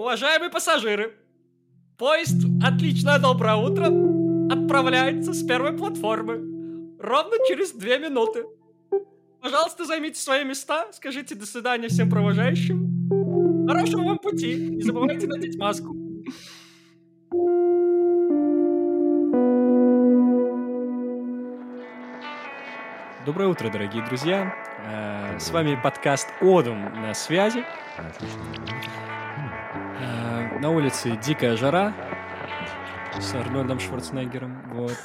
[0.00, 1.12] Уважаемые пассажиры,
[1.98, 3.88] поезд «Отличное доброе утро»
[4.50, 8.46] отправляется с первой платформы ровно через две минуты.
[9.42, 13.66] Пожалуйста, займите свои места, скажите до свидания всем провожающим.
[13.68, 15.94] Хорошего вам пути, не забывайте надеть маску.
[23.26, 24.54] Доброе утро, дорогие друзья.
[24.78, 27.66] Э, С вами подкаст «Одум» на связи.
[27.98, 28.10] Э,
[30.60, 31.94] На улице дикая жара
[33.18, 34.74] с Арнольдом Шварценеггером.
[34.74, 34.96] Вот.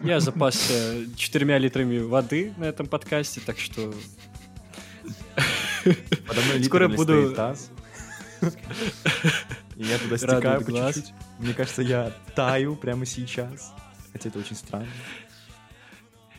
[0.00, 3.94] Я запасся четырьмя литрами воды на этом подкасте, так что
[6.64, 7.70] Скоро буду- таз.
[9.76, 10.94] И я туда стекаю по глаз.
[10.96, 11.14] чуть-чуть.
[11.38, 13.72] Мне кажется, я таю прямо сейчас.
[14.12, 14.88] Хотя это очень странно.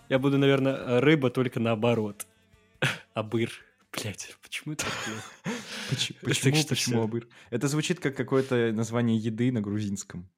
[0.10, 2.28] я буду, наверное, рыба только наоборот.
[3.14, 3.50] Абыр.
[3.94, 4.86] Блять, почему это
[5.90, 7.28] Почему, почему абыр?
[7.50, 10.30] Это звучит как какое-то название еды на грузинском.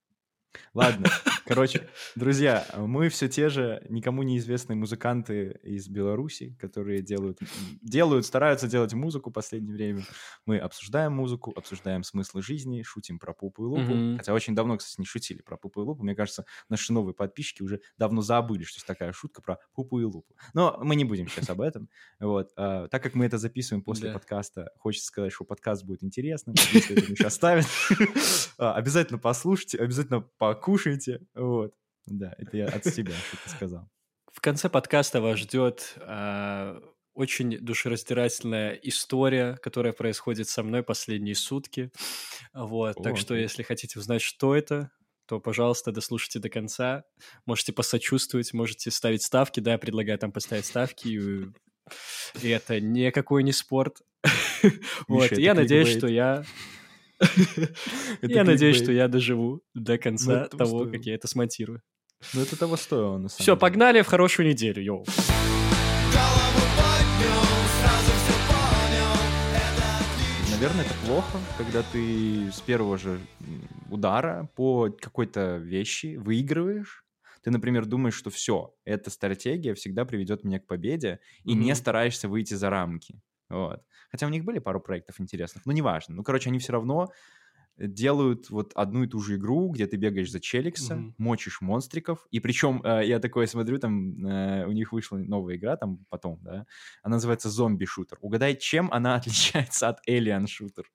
[0.74, 1.08] Ладно,
[1.46, 7.40] короче, друзья, мы все те же никому неизвестные музыканты из Беларуси, которые делают,
[7.82, 10.04] делают, стараются делать музыку в последнее время.
[10.46, 13.94] Мы обсуждаем музыку, обсуждаем смыслы жизни, шутим про пупу и лупу.
[13.94, 14.18] Мгм.
[14.18, 16.04] Хотя очень давно, кстати, не шутили про пупу и лупу.
[16.04, 20.04] Мне кажется, наши новые подписчики уже давно забыли, что есть такая шутка про пупу и
[20.04, 20.36] лупу.
[20.54, 21.90] Но мы не будем сейчас об этом.
[22.20, 22.52] Вот.
[22.56, 24.14] а, так как мы это записываем после Да.
[24.14, 27.66] подкаста, хочется сказать, что подкаст будет интересным, если это еще оставят.
[28.58, 31.22] А, Обязательно послушайте, обязательно покушайте.
[31.34, 31.74] Вот.
[32.06, 33.90] Да, это я от себя что-то сказал.
[34.32, 36.82] В конце подкаста вас ждет а,
[37.14, 41.92] очень душераздирательная история, которая происходит со мной последние сутки.
[42.54, 44.92] Вот, О, так что, если хотите узнать, что это,
[45.28, 47.06] то, пожалуйста, дослушайте до конца.
[47.46, 49.60] Можете посочувствовать, можете ставить ставки.
[49.60, 51.08] Да, я предлагаю там поставить ставки.
[51.08, 51.48] И,
[52.42, 54.02] и это никакой не спорт.
[55.10, 56.46] Вот, я надеюсь, что я...
[58.22, 61.82] Я надеюсь, что я доживу до конца этого того, как я это смонтирую.
[62.34, 65.06] Ну, это того стоило, на самом Все, погнали в хорошую неделю, йоу.
[70.52, 73.20] Наверное, это плохо, когда ты с первого же
[73.92, 77.04] удара по какой-то вещи выигрываешь.
[77.44, 81.76] Ты, например, думаешь, что все, эта стратегия всегда приведет меня к победе, и не Мгм.
[81.76, 83.20] стараешься выйти за рамки.
[83.50, 83.84] Вот.
[84.10, 86.16] Хотя у них были пару проектов интересных, но неважно.
[86.16, 87.12] Ну, короче, они все равно
[87.78, 91.16] делают вот одну и ту же игру, где ты бегаешь за Челикса, Мгм.
[91.18, 95.76] мочишь монстриков, и причем э, я такое смотрю, там э, у них вышла новая игра,
[95.76, 96.66] там потом, да,
[97.02, 98.20] она называется зомби-шутер.
[98.22, 100.86] Угадай, чем она отличается от Alien-шутер?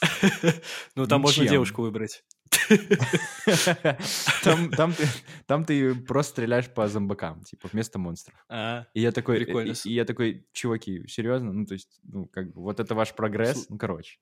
[0.94, 2.24] Ну, там можно девушку выбрать.
[4.44, 5.04] Там, там, ты,
[5.46, 8.44] там ты просто стреляешь по зомбакам, типа, вместо монстров.
[8.48, 9.72] А, И я такой, Прикольно.
[9.72, 11.52] и, и я такой, чуваки, серьезно?
[11.52, 13.68] Ну, то есть, ну, как бы, вот это ваш прогресс?
[13.68, 14.18] Ну, короче.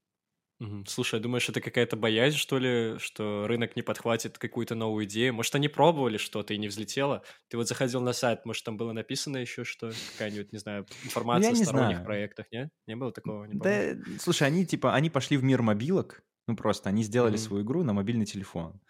[0.86, 5.34] Слушай, думаешь, это какая-то боязнь, что ли, что рынок не подхватит какую-то новую идею?
[5.34, 7.22] Может, они пробовали что-то и не взлетело?
[7.48, 11.50] Ты вот заходил на сайт, может, там было написано еще, что какая-нибудь, не знаю, информация
[11.50, 12.04] я о не сторонних знаю.
[12.06, 12.70] проектах, нет?
[12.86, 13.44] Не было такого?
[13.44, 14.02] Не помню?
[14.06, 17.36] Да, слушай, они, типа, они пошли в мир мобилок, ну, просто, они сделали Мгм.
[17.36, 18.80] свою игру на мобильный телефон.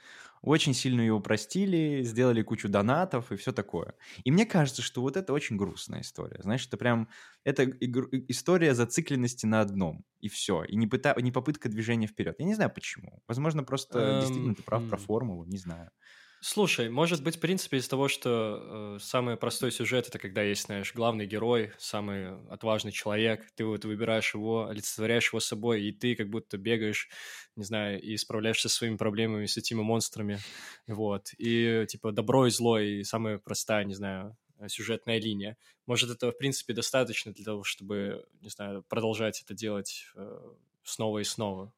[0.43, 3.95] Очень сильно ее упростили, сделали кучу донатов и все такое.
[4.25, 6.41] И мне кажется, что вот это очень грустная история.
[6.43, 7.09] Знаешь, это прям,
[7.45, 10.65] это игр- история зацикленности на одном, и все.
[10.65, 12.37] И не, пыта- не попытка движения вперед.
[12.39, 13.23] Я не знаю почему.
[13.27, 15.91] Возможно, просто Эм, действительно ты прав про формулу, не знаю.
[16.41, 20.67] Слушай, может быть, в принципе, из того, что э, самый простой сюжет это когда есть,
[20.67, 26.15] знаешь, главный герой, самый отважный человек, ты вот выбираешь его, олицетворяешь его собой, и ты
[26.15, 27.09] как будто бегаешь,
[27.57, 30.39] не знаю, и справляешься со своими проблемами, с этими монстрами,
[30.87, 31.31] вот.
[31.39, 34.37] И типа добро и зло, и самая простая, не знаю,
[34.69, 35.57] сюжетная линия.
[35.87, 40.39] Может, это, в принципе, достаточно для того, чтобы, не знаю, продолжать это делать э,
[40.85, 41.73] снова и снова.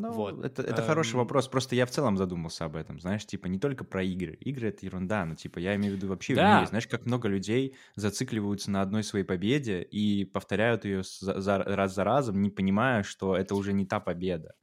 [0.00, 1.16] Ну, Вот, это, это хороший эм.
[1.16, 1.48] вопрос.
[1.48, 4.34] Просто я в целом задумался об этом, знаешь, типа не только про игры.
[4.34, 6.42] Игры— это ерунда, но типа я имею в виду вообще в Да.
[6.42, 6.66] мире.
[6.66, 11.94] Знаешь, как много людей зацикливаются на одной своей победе и повторяют ее за, за- раз
[11.94, 14.54] за разом, не понимая, что это уже не та победа.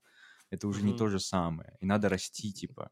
[0.52, 0.96] Это уже не Мгм.
[0.96, 1.76] то же самое.
[1.82, 2.92] И надо расти, типа.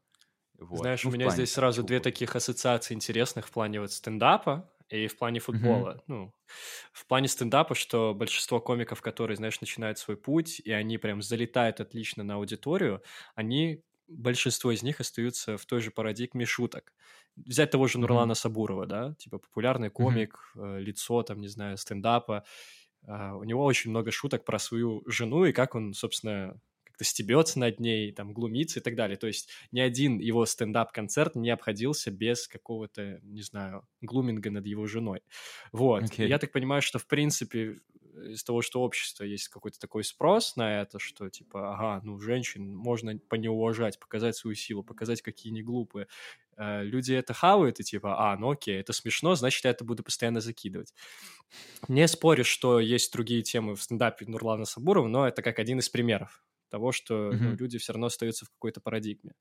[0.58, 0.90] Вот.
[0.90, 3.92] Знаешь, Ну, у в меня здесь сразу чего две таких ассоциации интересных в плане вот
[3.92, 6.02] стендапа и в плане футбола.
[6.06, 6.32] Ну,
[6.92, 11.80] в плане стендапа, что большинство комиков, которые, знаешь, начинают свой путь, и они прям залетают
[11.80, 13.02] отлично на аудиторию,
[13.34, 16.94] они, большинство из них остаются в той же парадигме шуток.
[17.36, 17.98] Взять того же.
[17.98, 22.44] Нурлана Сабурова, да, типа популярный комик, э, лицо, там, не знаю, стендапа.
[23.06, 26.60] А, У него очень много шуток про свою жену и как он, собственно,
[26.98, 29.16] как-то стебется над ней, там, глумится и так далее.
[29.16, 34.86] То есть ни один его стендап-концерт не обходился без какого-то, не знаю, глуминга над его
[34.86, 35.20] женой.
[35.72, 36.04] Вот.
[36.04, 36.28] Окей.
[36.28, 37.80] Я так понимаю, что, в принципе,
[38.32, 42.74] из того, что общество есть какой-то такой спрос на это, что типа, ага, ну, женщин
[42.74, 46.08] можно понеуважать, показать свою силу, показать, какие они глупые.
[46.56, 50.02] Э, люди это хавают, и типа, а, ну окей, это смешно, значит, я это буду
[50.02, 50.92] постоянно закидывать.
[51.86, 55.88] Не спорю, что есть другие темы в стендапе Нурлана Сабурова, но это как один из
[55.88, 57.38] примеров того, что mm-hmm.
[57.40, 59.32] ну, люди все равно остаются в какой-то парадигме.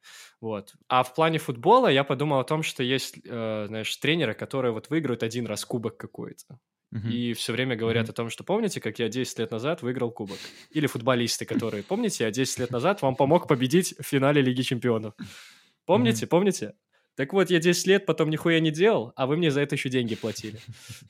[0.42, 0.74] Вот.
[0.88, 4.90] А в плане футбола я подумал о том, что есть, э, знаешь, тренеры, которые вот
[4.90, 6.60] выиграют один раз кубок какой-то.
[6.94, 7.12] Uh-huh.
[7.12, 8.12] И все время говорят uh-huh.
[8.12, 10.38] о том, что помните, как я 10 лет назад выиграл кубок?
[10.72, 15.14] Или футболисты, которые, помните, я 10 лет назад вам помог победить в финале Лиги Чемпионов?
[15.86, 16.30] Помните, uh-huh.
[16.30, 16.74] помните?
[17.16, 19.90] Так вот, я 10 лет потом нихуя не делал, а вы мне за это еще
[19.90, 20.60] деньги платили.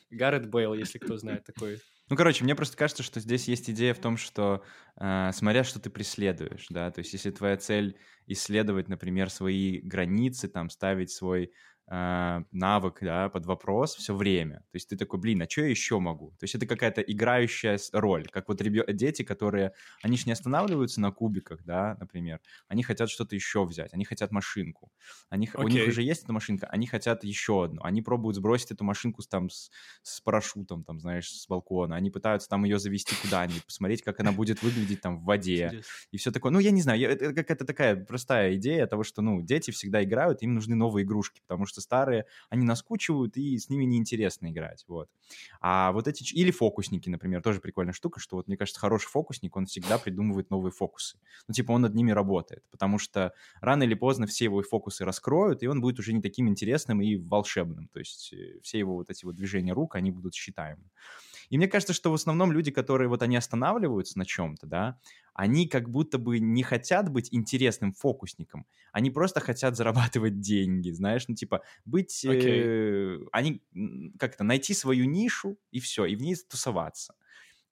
[0.09, 1.79] Гаррет Бейл, если кто знает такой.
[2.09, 4.63] Ну, короче, мне просто кажется, что здесь есть идея в том, что
[5.00, 10.48] э, смотря что ты преследуешь, да, то есть если твоя цель исследовать, например, свои границы,
[10.48, 11.51] там, ставить свой
[11.89, 14.57] э, навык, да, под вопрос все время.
[14.71, 16.31] То есть ты такой, блин, а что я еще могу?
[16.31, 18.85] То есть это какая-то играющая роль, как вот ребё...
[18.87, 23.93] дети, которые, они же не останавливаются на кубиках, да, например, они хотят что-то еще взять,
[23.93, 24.91] они хотят машинку,
[25.29, 25.63] они, okay.
[25.63, 29.21] у них уже есть эта машинка, они хотят еще одну, они пробуют сбросить эту машинку
[29.21, 29.69] с, там, с,
[30.01, 34.31] с парашютом, там, знаешь, с балкона, они пытаются там ее завести куда-нибудь, посмотреть, как она
[34.31, 35.81] будет выглядеть там в воде,
[36.11, 36.51] и все такое.
[36.51, 40.41] Ну, я не знаю, это какая-то такая простая идея того, что, ну, дети всегда играют,
[40.41, 44.83] им нужны новые игрушки, потому что что старые, они наскучивают, и с ними неинтересно играть,
[44.88, 45.09] вот.
[45.62, 46.24] А вот эти...
[46.33, 50.50] Или фокусники, например, тоже прикольная штука, что вот, мне кажется, хороший фокусник, он всегда придумывает
[50.50, 51.19] новые фокусы.
[51.47, 55.63] Ну, типа, он над ними работает, потому что рано или поздно все его фокусы раскроют,
[55.63, 59.09] и он будет уже не таким интересным и волшебным, то есть э, все его вот
[59.09, 60.83] эти вот движения рук, они будут считаемы.
[61.49, 64.99] И мне кажется, что в основном люди, которые вот они останавливаются на чем-то, да,
[65.33, 71.27] они как будто бы не хотят быть интересным фокусником, они просто хотят зарабатывать деньги, знаешь,
[71.27, 73.19] ну типа быть, okay.
[73.21, 73.63] э, они
[74.19, 77.15] как-то найти свою нишу и все, и в ней тусоваться.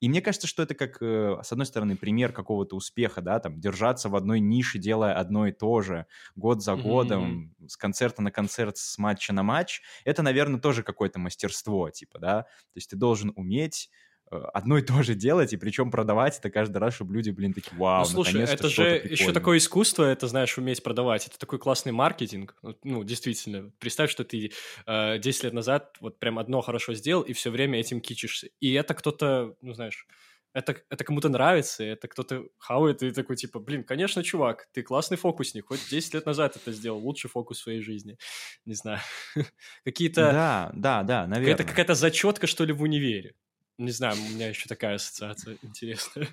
[0.06, 3.60] И мне кажется, что это как, э, с одной стороны, пример какого-то успеха, да, там,
[3.60, 6.06] держаться в одной нише, делая одно и то же,
[6.36, 7.70] год за годом, mm-hmm.
[7.70, 12.44] с концерта на концерт, с матча на матч, это, наверное, тоже какое-то мастерство, типа, да,
[12.44, 13.90] то есть ты должен уметь
[14.30, 17.78] одно и то же делать, и причем продавать это каждый раз, чтобы люди, блин, такие,
[17.78, 21.28] вау, Ну, слушай, это же еще такое искусство, это, знаешь, уметь продавать.
[21.28, 22.56] Это такой классный маркетинг.
[22.84, 23.72] Ну, действительно.
[23.80, 24.52] Представь, что ты
[24.86, 28.50] э, 10 лет назад вот прям одно хорошо сделал, и все время этим кичишься.
[28.60, 30.08] И это кто-то, ну, знаешь,
[30.56, 35.18] это, это кому-то нравится, это кто-то хавает, и такой, типа, блин, конечно, чувак, ты классный
[35.18, 38.18] фокусник, хоть 10 лет назад это сделал, лучший фокус в своей жизни.
[38.64, 39.02] Не знаю.
[39.84, 40.32] Какие-то...
[40.32, 41.56] Да, да, да, наверное.
[41.56, 43.36] Это какая-то зачетка, что ли, в универе.
[43.78, 46.30] Не знаю, у меня еще такая ассоциация интересная.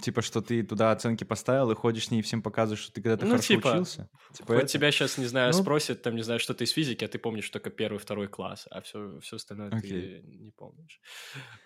[0.00, 3.02] Типа, что ты туда оценки поставил и ходишь с ней и всем показываешь, что ты
[3.02, 4.08] когда-то ну, хорошо типа, учился?
[4.32, 4.72] Типа вот это?
[4.72, 7.18] тебя сейчас, не знаю, ну, спросят, там, не знаю, что ты из физики, а ты
[7.18, 9.80] помнишь только первый, второй класс, а все, все остальное okay.
[9.80, 11.00] ты не помнишь.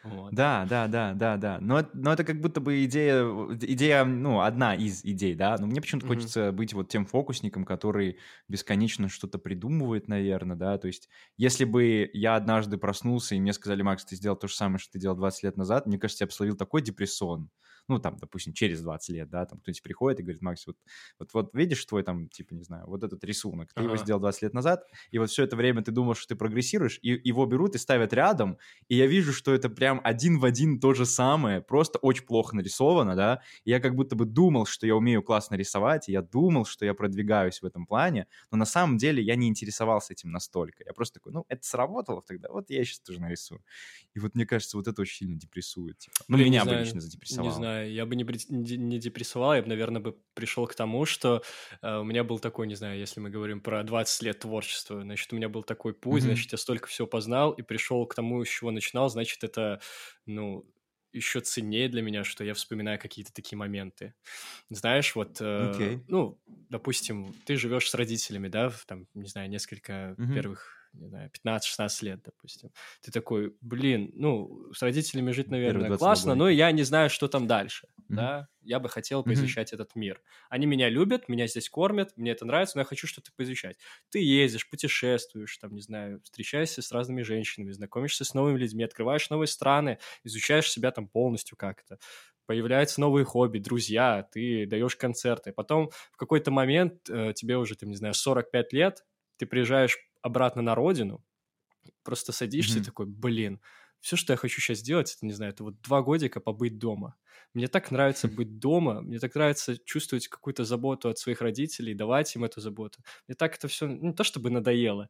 [0.05, 0.35] Вот.
[0.35, 1.59] Да, да, да, да, да.
[1.61, 3.25] Но, но это как будто бы идея,
[3.62, 5.56] идея, ну, одна из идей, да.
[5.59, 6.09] Но мне почему-то mm-hmm.
[6.09, 10.76] хочется быть вот тем фокусником, который бесконечно что-то придумывает, наверное, да.
[10.76, 14.55] То есть, если бы я однажды проснулся, и мне сказали, Макс, ты сделал то же
[14.55, 17.50] самое, что ты делал 20 лет назад, мне кажется, я бы словил такой депрессон
[17.89, 20.77] ну, там, допустим, через 20 лет, да, там кто-нибудь приходит и говорит, Макс, вот,
[21.19, 23.93] вот, вот видишь твой там, типа, не знаю, вот этот рисунок, ты ага.
[23.93, 26.99] его сделал 20 лет назад, и вот все это время ты думал, что ты прогрессируешь,
[27.03, 30.81] и его берут и ставят рядом, и я вижу, что это прям один в один
[30.81, 34.87] то же самое, просто очень плохо нарисовано, да, и я как будто бы думал, что
[34.87, 38.67] я умею классно рисовать, и я думал, что я продвигаюсь в этом плане, но на
[38.67, 40.85] самом деле я не интересовался этим настолько.
[40.85, 43.62] Я просто такой, ну, это сработало тогда, вот я сейчас тоже нарисую.
[44.14, 45.99] И вот мне кажется, вот это очень сильно депрессует.
[45.99, 46.17] Типа.
[46.29, 47.49] Ну, Блин, меня бы лично задепрессовало.
[47.49, 51.04] Не знаю, знаю, я бы не, не, депрессовал, я бы, наверное, бы пришел к тому,
[51.04, 51.43] что
[51.83, 55.33] э, у меня был такой, не знаю, если мы говорим про 20 лет творчества, значит,
[55.33, 56.26] у меня был такой путь, mm-hmm.
[56.26, 59.81] значит, я столько всего познал и пришел к тому, с чего начинал, значит, это,
[60.26, 60.64] ну,
[61.12, 64.14] еще ценнее для меня, что я вспоминаю какие-то такие моменты.
[64.69, 66.04] Знаешь, вот, э, okay.
[66.09, 70.35] ну, допустим, ты живешь с родителями, да, там, не знаю, несколько mm-hmm.
[70.35, 72.71] первых не знаю, 15-16 лет, допустим.
[73.03, 77.47] Ты такой, блин, ну, с родителями жить, наверное, классно, но я не знаю, что там
[77.47, 78.15] дальше, mm-hmm.
[78.15, 79.77] да, я бы хотел поизучать mm-hmm.
[79.77, 80.23] этот мир.
[80.49, 83.77] Они меня любят, меня здесь кормят, мне это нравится, но я хочу что-то поизучать.
[84.11, 89.29] Ты ездишь, путешествуешь, там, не знаю, встречаешься с разными женщинами, знакомишься с новыми людьми, открываешь
[89.31, 91.99] новые страны, изучаешь себя там полностью как-то
[92.47, 95.53] появляются новые хобби, друзья, ты даешь концерты.
[95.53, 99.05] Потом в какой-то момент э, тебе уже, там, не знаю, 45 лет,
[99.37, 101.23] ты приезжаешь обратно на родину,
[102.02, 102.83] просто садишься mm-hmm.
[102.83, 103.61] и такой, блин,
[104.00, 107.14] все, что я хочу сейчас сделать, это, не знаю, это вот два годика побыть дома.
[107.54, 112.35] Мне так нравится быть дома, мне так нравится чувствовать какую-то заботу от своих родителей, давать
[112.37, 113.00] им эту заботу.
[113.28, 115.09] Мне так это все, ну, не то чтобы надоело,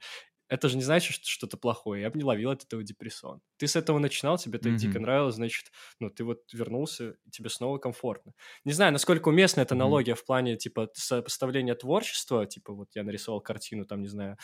[0.55, 2.03] это же не значит, что что-то плохое.
[2.03, 3.41] Я бы не ловил от этого депрессон.
[3.57, 4.77] Ты с этого начинал, тебе это mm-hmm.
[4.77, 8.33] дико нравилось, значит, ну, ты вот вернулся, и тебе снова комфортно.
[8.65, 10.17] Не знаю, насколько уместна эта аналогия mm-hmm.
[10.17, 14.37] в плане, типа, сопоставления творчества, типа, вот я нарисовал картину, там, не знаю,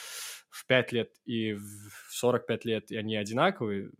[0.50, 3.90] в 5 лет и в 45 лет, и они одинаковые,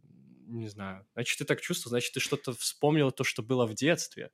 [0.47, 1.07] не знаю.
[1.14, 4.31] Значит, ты так чувствовал, значит, ты что-то вспомнил, то, что было в детстве.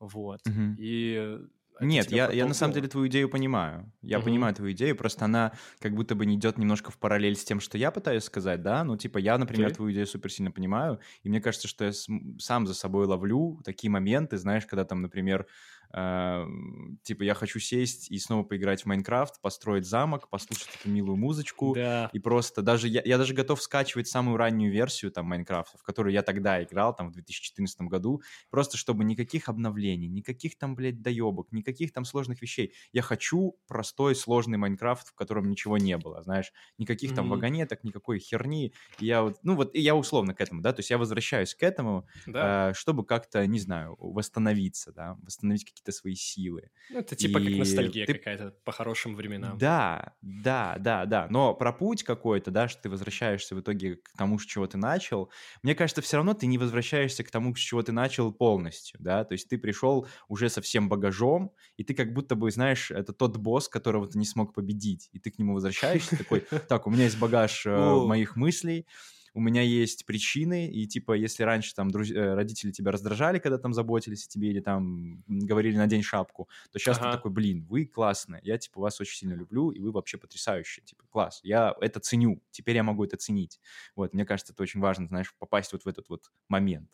[0.00, 0.40] Вот.
[0.48, 0.74] Mm-hmm.
[0.78, 1.38] И
[1.82, 3.92] нет, я, я на самом деле твою идею понимаю.
[4.02, 4.26] Я угу.
[4.26, 7.60] понимаю твою идею, просто она как будто бы не идет немножко в параллель с тем,
[7.60, 8.84] что я пытаюсь сказать, да?
[8.84, 9.76] Ну, типа, я, например, Ты?
[9.76, 11.92] твою идею супер сильно понимаю, и мне кажется, что я
[12.38, 15.46] сам за собой ловлю такие моменты, знаешь, когда там, например,
[15.92, 21.74] типа я хочу сесть и снова поиграть в Майнкрафт, построить замок, послушать эту милую музычку,
[21.74, 22.08] да.
[22.12, 26.12] и просто даже я, я даже готов скачивать самую раннюю версию там Майнкрафта, в которую
[26.12, 31.52] я тогда играл, там в 2014 году, просто чтобы никаких обновлений, никаких там, блядь, доебок,
[31.52, 32.72] никаких там сложных вещей.
[32.92, 37.16] Я хочу простой сложный Майнкрафт, в котором ничего не было, знаешь, никаких mm-hmm.
[37.16, 38.72] там вагонеток, никакой херни.
[38.98, 41.62] И я вот, ну вот, я условно к этому, да, то есть я возвращаюсь к
[41.62, 42.70] этому, да.
[42.70, 46.70] э, чтобы как-то, не знаю, восстановиться, да, восстановить какие-то какие-то свои силы.
[46.90, 48.14] Ну, это типа и как ностальгия ты...
[48.14, 49.58] какая-то по хорошим временам.
[49.58, 51.26] Да, да, да, да.
[51.30, 54.78] Но про путь какой-то, да, что ты возвращаешься в итоге к тому, с чего ты
[54.78, 55.30] начал,
[55.62, 59.24] мне кажется, все равно ты не возвращаешься к тому, с чего ты начал полностью, да,
[59.24, 63.12] то есть ты пришел уже со всем багажом, и ты как будто бы, знаешь, это
[63.12, 66.90] тот босс, которого ты не смог победить, и ты к нему возвращаешься такой, так, у
[66.90, 68.86] меня есть багаж э, моих мыслей,
[69.34, 72.10] у меня есть причины, и типа, если раньше там друз...
[72.10, 76.48] Э, родители тебя раздражали, когда там заботились о тебе или там говорили на день шапку,
[76.70, 77.10] то сейчас ага.
[77.10, 80.84] ты такой, блин, вы классные, я типа вас очень сильно люблю, и вы вообще потрясающие,
[80.84, 83.60] типа, класс, я это ценю, теперь я могу это ценить.
[83.96, 86.90] Вот, мне кажется, это очень важно, знаешь, попасть вот в этот вот момент.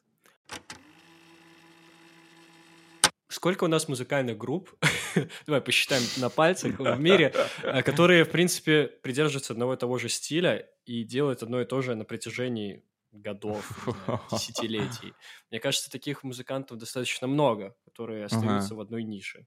[3.28, 4.74] Сколько у нас музыкальных групп,
[5.46, 10.08] давай посчитаем на пальцах в мире, э, которые, в принципе, придерживаются одного и того же
[10.08, 12.82] стиля и делают одно и то же на протяжении
[13.12, 15.12] годов, знаю, десятилетий.
[15.50, 18.76] Мне кажется, таких музыкантов достаточно много, которые остаются ага.
[18.76, 19.46] в одной нише.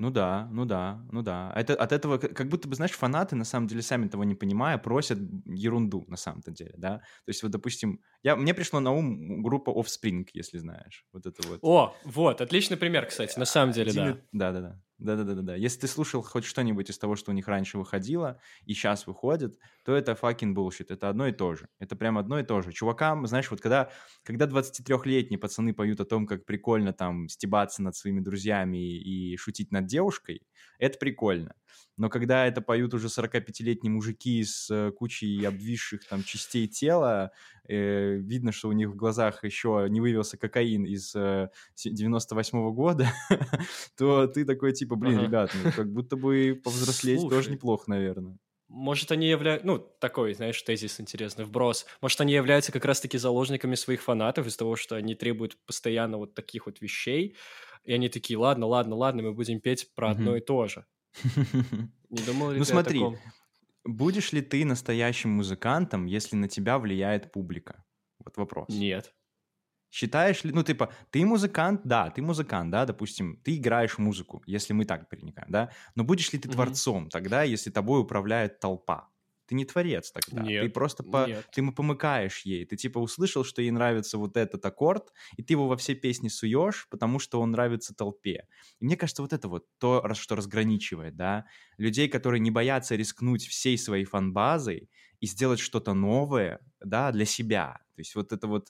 [0.00, 1.52] Ну да, ну да, ну да.
[1.54, 4.78] Это, от этого, как будто бы, знаешь, фанаты, на самом деле, сами того не понимая,
[4.78, 7.00] просят ерунду, на самом-то деле, да.
[7.00, 11.04] То есть вот, допустим, я, мне пришло на ум группа Offspring, если знаешь.
[11.12, 11.58] Вот это вот.
[11.60, 14.16] О, вот, отличный пример, кстати, на самом деле, да.
[14.32, 14.80] Да-да-да.
[15.00, 15.54] Да-да-да-да.
[15.56, 19.58] Если ты слушал хоть что-нибудь из того, что у них раньше выходило, и сейчас выходит,
[19.82, 20.86] то это fucking bullshit.
[20.90, 21.68] Это одно и то же.
[21.78, 22.72] Это прям одно и то же.
[22.72, 23.90] Чувакам, знаешь, вот когда,
[24.24, 29.72] когда 23-летние пацаны поют о том, как прикольно там стебаться над своими друзьями и шутить
[29.72, 30.42] над девушкой,
[30.78, 31.54] это прикольно
[32.00, 37.30] но когда это поют уже 45-летние мужики с э, кучей обвисших там частей тела,
[37.68, 43.12] э, видно, что у них в глазах еще не вывелся кокаин из э, 98-го года,
[43.98, 45.26] то ты такой типа, блин, ага.
[45.26, 48.38] ребят, ну как будто бы повзрослеть Слушай, тоже неплохо, наверное.
[48.68, 49.66] Может, они являются...
[49.66, 51.84] Ну, такой, знаешь, тезис интересный, вброс.
[52.00, 56.32] Может, они являются как раз-таки заложниками своих фанатов из того, что они требуют постоянно вот
[56.32, 57.36] таких вот вещей,
[57.84, 60.86] и они такие, ладно, ладно, ладно, мы будем петь про одно и то же.
[62.10, 63.02] Не думал ли Ну ты смотри,
[63.84, 67.84] будешь ли ты настоящим музыкантом, если на тебя влияет публика?
[68.24, 68.68] Вот вопрос.
[68.68, 69.14] Нет.
[69.90, 74.72] Считаешь ли, ну, типа, ты музыкант, да, ты музыкант, да, допустим, ты играешь музыку, если
[74.72, 79.10] мы так переникаем, да, но будешь ли ты творцом тогда, если тобой управляет толпа?
[79.50, 80.42] Ты не творец тогда.
[80.42, 81.44] Нет, ты просто по, нет.
[81.52, 82.64] ты помыкаешь ей.
[82.64, 86.28] Ты типа услышал, что ей нравится вот этот аккорд, и ты его во все песни
[86.28, 88.46] суешь, потому что он нравится толпе.
[88.78, 91.46] И мне кажется, вот это вот то, что разграничивает, да,
[91.78, 94.88] людей, которые не боятся рискнуть всей своей фан-базой
[95.18, 97.80] и сделать что-то новое, да, для себя.
[97.96, 98.68] То есть вот это вот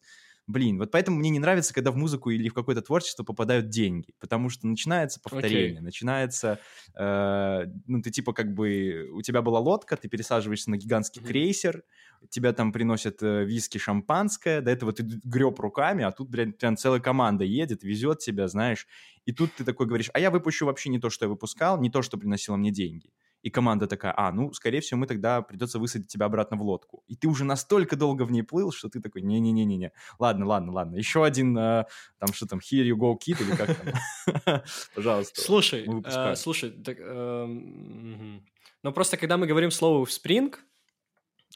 [0.50, 4.12] блин, вот поэтому мне не нравится, когда в музыку или в какое-то творчество попадают деньги,
[4.20, 5.84] потому что начинается повторение, okay.
[5.84, 6.58] начинается,
[6.96, 11.26] э, ну, ты типа как бы, у тебя была лодка, ты пересаживаешься на гигантский mm-hmm.
[11.26, 11.82] крейсер,
[12.28, 16.76] тебя там приносят э, виски, шампанское, до этого ты греб руками, а тут, блядь, прям
[16.76, 18.86] целая команда едет, везет тебя, знаешь,
[19.26, 21.90] и тут ты такой говоришь, а я выпущу вообще не то, что я выпускал, не
[21.90, 23.10] то, что приносило мне деньги
[23.42, 27.04] и команда такая, а, ну, скорее всего, мы тогда придется высадить тебя обратно в лодку.
[27.06, 30.96] И ты уже настолько долго в ней плыл, что ты такой, не-не-не-не-не, ладно, ладно, ладно,
[30.96, 31.84] еще один, э,
[32.18, 34.62] там, что там, Here You Go Kid или как там?
[34.94, 35.40] Пожалуйста.
[35.40, 38.44] Слушай, э, слушай, эм,
[38.82, 40.60] ну, просто когда мы говорим слово «спринг»,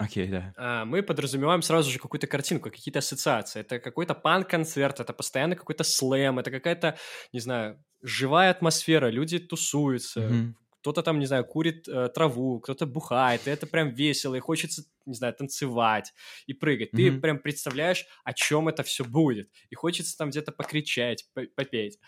[0.00, 0.54] Окей, okay, да.
[0.56, 3.60] А, мы подразумеваем сразу же какую-то картинку, какие-то ассоциации.
[3.60, 6.98] Это какой-то панк-концерт, это постоянно какой-то слэм, это какая-то,
[7.32, 12.84] не знаю, живая атмосфера, люди тусуются, mm-hmm кто-то там, не знаю, курит э, траву, кто-то
[12.84, 16.12] бухает, и это прям весело, и хочется, не знаю, танцевать
[16.44, 16.92] и прыгать.
[16.92, 17.10] Mm-hmm.
[17.10, 21.98] Ты прям представляешь, о чем это все будет, и хочется там где-то покричать, попеть.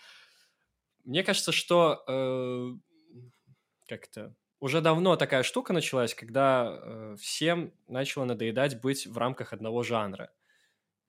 [1.05, 2.67] Мне кажется, что э,
[3.87, 9.81] как-то уже давно такая штука началась, когда э, всем начало надоедать быть в рамках одного
[9.81, 10.31] жанра.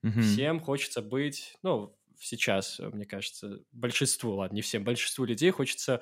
[0.01, 0.23] Мгм.
[0.23, 6.01] Всем хочется быть, ну, сейчас, э, мне кажется, большинству, ладно, не всем, большинству людей хочется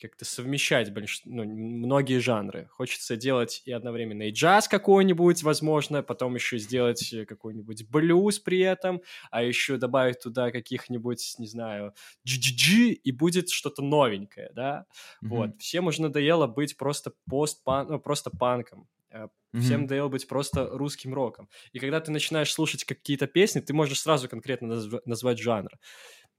[0.00, 1.22] как-то совмещать больш...
[1.24, 2.68] ну, многие жанры.
[2.70, 8.60] Хочется делать и одновременно и джаз какой-нибудь, возможно, потом еще сделать э, какой-нибудь блюз при
[8.60, 11.94] этом, а еще добавить туда каких-нибудь, не знаю,
[12.26, 14.86] GGG, и будет что-то новенькое, да?
[15.22, 15.48] Вот.
[15.48, 15.58] Мгм.
[15.58, 17.88] Всем уже надоело быть просто постпан...
[17.88, 18.88] ну, просто панком.
[19.24, 21.48] Э, Всем надоело быть просто русским роком.
[21.72, 25.70] И когда ты начинаешь слушать какие-то песни, ты можешь сразу конкретно назв- назвать жанр.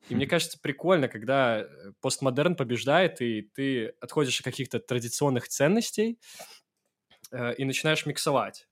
[0.09, 1.67] И мне кажется, прикольно, когда э,
[2.01, 6.19] постмодерн побеждает, и ты отходишь от каких-то традиционных ценностей
[7.31, 8.67] э, и начинаешь миксовать.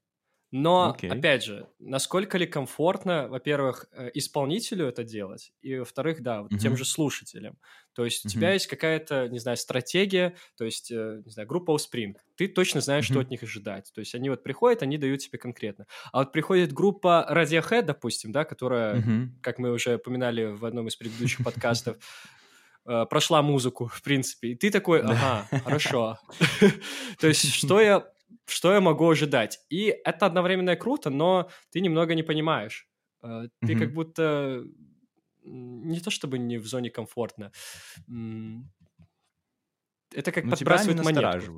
[0.52, 1.10] Но, Окей.
[1.10, 6.76] опять же, насколько ли комфортно, во-первых, э, исполнителю это делать, и, во-вторых, да, вот тем
[6.76, 6.78] Мгм.
[6.78, 7.60] же слушателям.
[7.94, 8.32] То есть у Мгм.
[8.32, 12.82] тебя есть какая-то, не знаю, стратегия, то есть, э, не знаю, группа Offspring, ты точно
[12.82, 13.22] знаешь, что Мгм.
[13.22, 13.92] от них ожидать.
[13.94, 15.88] То есть они вот приходят, они дают тебе конкретно.
[16.14, 19.36] А вот приходит группа Radiohead, допустим, да, которая Мгм.
[19.42, 21.98] как мы уже упоминали в одном из предыдущих подкастов,
[22.88, 26.20] э, прошла музыку, в принципе, и ты такой, ага, хорошо.
[27.20, 28.08] То есть что я,
[28.48, 29.60] что я могу ожидать?
[29.70, 32.90] И это одновременно и круто, но ты немного не понимаешь.
[33.24, 33.76] Э, Ты Мгм.
[33.76, 34.64] как будто
[35.44, 37.52] не то чтобы не в зоне комфортно.
[40.14, 41.52] Это как Ну, подбрасывать монетку.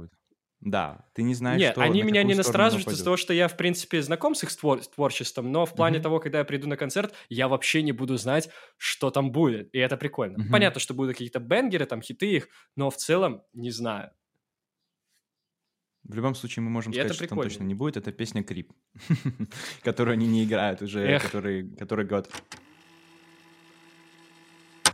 [0.61, 3.55] Да, ты не знаешь, Нет, что, они меня не настораживают из-за того, что я, в
[3.55, 6.01] принципе, знаком с их твор- творчеством, но в плане Мгм.
[6.01, 9.77] того, когда я приду на концерт, я вообще не буду знать, что там будет, и
[9.79, 10.39] это прикольно.
[10.39, 10.47] Мгм.
[10.49, 14.11] Понятно, что будут какие-то бенгеры, там, хиты их, но в целом не знаю.
[16.07, 17.97] В любом случае, мы можем И сказать, что там точно не будет.
[17.97, 18.71] Это песня «Крип»,
[19.83, 22.29] которую они не играют уже, который, который год.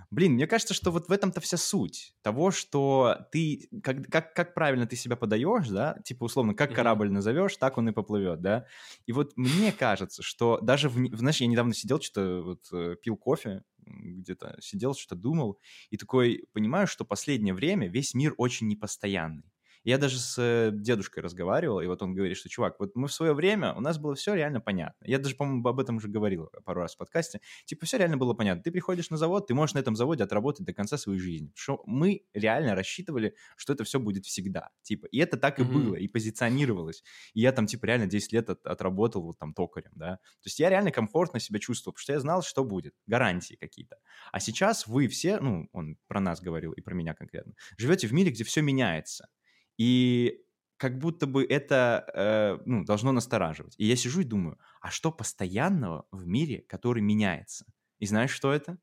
[0.10, 4.54] Блин, мне кажется, что вот в этом-то вся суть того, что ты, как, как, как
[4.54, 8.66] правильно ты себя подаешь, да, типа условно, как корабль назовешь, так он и поплывет, да.
[9.08, 13.18] И вот мне кажется, что даже, в, знаешь, я недавно сидел, что-то вот э, пил
[13.18, 19.53] кофе, где-то сидел, что-то думал, и такой понимаю, что последнее время весь мир очень непостоянный.
[19.84, 23.14] Я даже с э, дедушкой разговаривал, и вот он говорит, что, чувак, вот мы в
[23.14, 25.06] свое время, у нас было все реально понятно.
[25.06, 27.42] Я даже, по-моему, об этом уже говорил пару раз в подкасте.
[27.66, 28.64] Типа, все реально было понятно.
[28.64, 31.52] Ты приходишь на завод, ты можешь на этом заводе отработать до конца своей жизни.
[31.56, 34.70] Что мы реально рассчитывали, что это все будет всегда.
[34.84, 35.64] Типа, и это так и Мгм.
[35.64, 37.04] было, и позиционировалось.
[37.34, 40.16] И я там, типа, реально 10 лет от- отработал вот там токарем, да.
[40.18, 42.94] То есть я реально комфортно себя чувствовал, потому что я знал, что будет.
[43.08, 43.98] Гарантии какие-то.
[44.32, 48.14] А сейчас вы все, ну, он про нас говорил и про меня конкретно, живете в
[48.14, 49.28] мире, где все меняется.
[49.78, 50.42] И
[50.78, 53.76] как будто бы это э, ну, должно настораживать.
[53.78, 57.66] И я сижу и думаю, а что постоянного в мире, который меняется?
[58.00, 58.78] И знаешь, что это?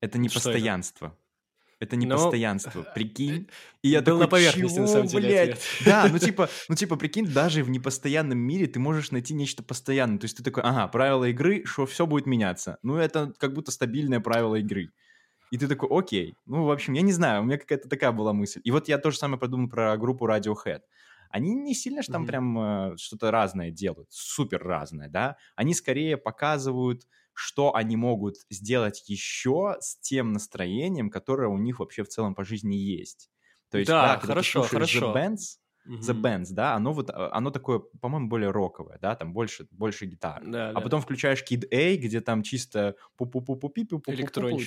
[0.00, 0.48] Это не Что это?
[0.48, 1.18] постоянство.
[1.80, 3.48] Это не Ну, постоянство, прикинь.
[3.82, 5.62] И я был такой, на поверхности, на «Чего, самом деле, блядь?» ответ.
[5.84, 10.18] Да, ну типа, ну типа, прикинь, даже в непостоянном мире ты можешь найти нечто постоянное.
[10.18, 12.78] То есть ты такой, ага, правила игры, что все будет меняться.
[12.82, 14.90] Ну это как будто стабильное правило игры.
[15.50, 16.36] И ты такой, окей.
[16.46, 18.60] Ну, в общем, я не знаю, у меня какая-то такая была мысль.
[18.64, 20.82] И вот я то же самое подумал про группу Radiohead.
[21.30, 22.26] Они не сильно же там Мгм.
[22.26, 22.58] прям
[22.92, 25.36] э, что-то разное делают, супер разное, да?
[25.56, 32.02] Они скорее показывают, что они могут сделать еще с тем настроением, которое у них вообще
[32.02, 33.30] в целом по жизни есть.
[33.70, 35.10] То есть, Да, да, хорошо, хорошо.
[35.12, 35.58] The Bands,
[35.96, 36.20] The Мгм.
[36.20, 40.44] Bands, да, оно вот, а, оно такое, по-моему, более роковое, да, там больше, больше гитар.
[40.44, 40.84] Да, А да.
[40.84, 44.14] потом включаешь Kid A, где там чисто пу пу пу пу пи пу пу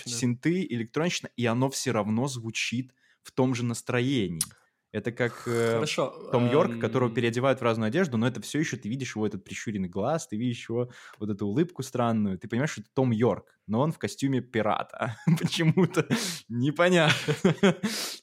[0.06, 4.56] синты, электронщина, и оно все равно звучит в том же настроении.
[4.92, 6.12] Это как э, Хорошо.
[6.32, 9.44] Том Йорк, которого переодевают в разную одежду, но это все еще ты видишь его этот
[9.44, 13.60] прищуренный глаз, ты видишь его вот эту улыбку странную, ты понимаешь, что это Том Йорк,
[13.68, 15.18] но он в костюме пирата.
[15.40, 16.08] Почему-то
[16.50, 17.36] непонятно.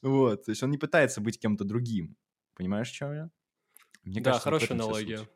[0.03, 2.17] Вот, то есть он не пытается быть кем-то другим.
[2.59, 3.31] Понимаешь, что я?
[4.05, 5.29] Мне Да, кажется, хорошая аналогия.
[5.29, 5.31] суть.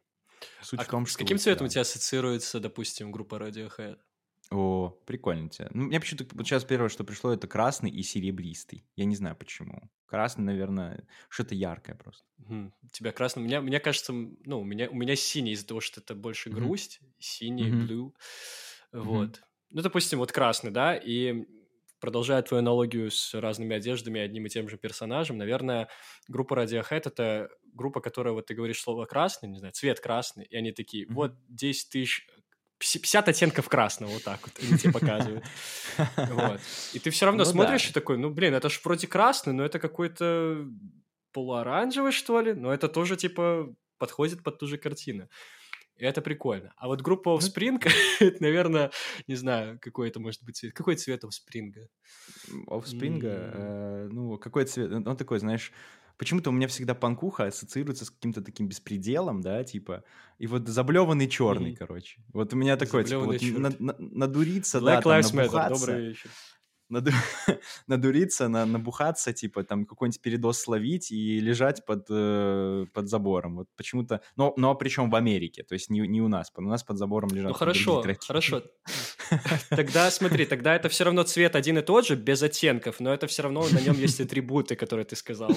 [0.61, 4.01] Суть А в том, с что каким вот, цветом у тебя ассоциируется, допустим, группа Radiohead?
[4.51, 5.69] О, прикольно тебя.
[5.73, 8.87] Ну, мне почему-то вот сейчас первое, что пришло, это красный и серебристый.
[8.97, 9.91] Я не знаю почему.
[10.07, 12.27] Красный, наверное, что-то яркое просто.
[12.39, 12.73] Мгм.
[12.83, 13.43] У тебя красный.
[13.43, 17.01] Меня, мне кажется, ну, у меня, у меня синий из-за того, что это больше грусть.
[17.19, 17.93] Синий, Мгм.
[17.93, 18.13] blue.
[19.01, 19.33] Мгм.
[19.33, 19.43] Вот.
[19.71, 21.47] Ну, допустим, вот красный, да, и
[22.03, 25.89] продолжая твою аналогию с разными одеждами и одним и тем же персонажем, наверное,
[26.27, 30.57] группа Radiohead— это группа, которая, вот ты говоришь слово «красный», не знаю, цвет красный, и
[30.57, 32.27] они такие, вот 10 тысяч,
[32.79, 35.45] 50 оттенков красного, вот так вот они тебе показывают.
[36.17, 36.61] Вот.
[36.93, 37.91] И ты все равно Ну смотришь да.
[37.91, 40.67] и такой, ну, блин, это ж вроде красный, но это какой-то
[41.33, 45.29] полуоранжевый, что ли, но это тоже, типа, подходит под ту же картину.
[45.97, 46.73] И это прикольно.
[46.77, 47.83] А вот группа Ну Offspring,
[48.21, 48.91] это, наверное,
[49.27, 50.73] не знаю, какой это может быть цвет.
[50.73, 51.75] Какой цвет Offspring?
[52.67, 54.91] Offspring, э, ну, какой цвет?
[54.93, 55.73] Он такой, знаешь,
[56.17, 60.05] почему-то у меня всегда панкуха ассоциируется с каким-то таким беспределом, да, типа,
[60.39, 61.77] и вот заблеванный черный, mm-hmm.
[61.77, 62.21] короче.
[62.33, 66.09] Вот у меня такое, типа, вот на, на, надуриться, Black да, Lives там, Matter, добрый
[66.09, 66.31] вечер
[66.93, 67.11] наду...
[67.87, 68.67] надуриться, на...
[68.67, 73.57] набухаться, типа там какой-нибудь передоз словить и лежать под, э, под забором.
[73.57, 74.21] Вот почему-то...
[74.37, 76.53] Но, но причем в Америке, то есть не, не у нас.
[76.57, 78.63] У нас под забором лежат Ну хорошо, хорошо.
[79.71, 83.27] Тогда смотри, тогда это все равно цвет один и тот же, без оттенков, но это
[83.27, 85.51] все равно на нем есть атрибуты, которые ты сказал.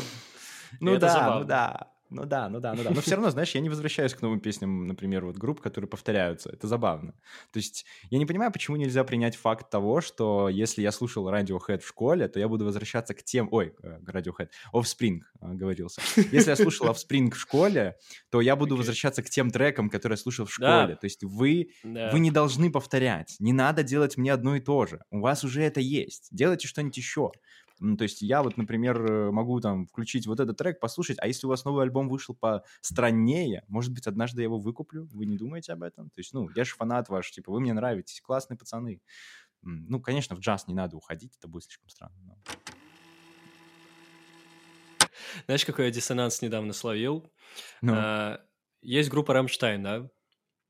[0.80, 1.95] Ну да, ну да.
[2.10, 2.92] Ну да, ну да, ну да.
[2.92, 6.50] Но все равно, знаешь, я не возвращаюсь к новым песням, например, вот групп, которые повторяются.
[6.50, 7.14] Это забавно.
[7.52, 11.80] То есть я не понимаю, почему нельзя принять факт того, что если я слушал Radiohead
[11.80, 13.50] в школе, то я буду возвращаться к тем...
[13.52, 16.02] Ой, э, Radiohead, Offspring э, говорился.
[16.32, 17.98] Если я слушал Offspring в школе,
[18.30, 20.96] то я буду возвращаться к тем трекам, которые я слушал в школе.
[20.96, 23.36] То есть вы, вы не должны повторять.
[23.40, 25.02] Не надо делать мне одно и то же.
[25.10, 26.28] У вас уже это есть.
[26.32, 27.32] Делайте что-нибудь еще.
[27.80, 31.28] Ну, то есть я вот, например, э, могу там включить вот этот трек, послушать, а
[31.28, 35.26] если у вас новый альбом вышел по страннее, может быть, однажды я его выкуплю, вы
[35.26, 36.10] не думаете об этом?
[36.12, 39.02] То есть, ну, я же фанат ваш, типа, вы мне нравитесь, классные пацаны.
[39.62, 42.16] Ну, конечно, в джаз не надо уходить, это будет слишком странно.
[42.24, 42.38] Но...
[45.46, 47.32] Знаешь, какой я диссонанс недавно словил?
[47.82, 47.94] Ну?
[47.96, 48.42] А,
[48.82, 50.10] есть группа «Рамштайн», да?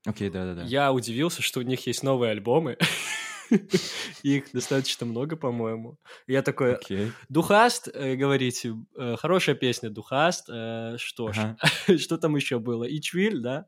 [0.06, 0.62] Окей, да-да-да.
[0.62, 2.78] Я удивился, что у них есть новые альбомы.
[4.22, 5.98] Их достаточно много, по-моему.
[6.26, 7.12] Я такой, okay.
[7.28, 11.56] Духаст, э, говорите, э, хорошая песня, Духаст, э, что ж,
[11.98, 12.84] что там еще было?
[12.84, 13.66] Ичвиль, да?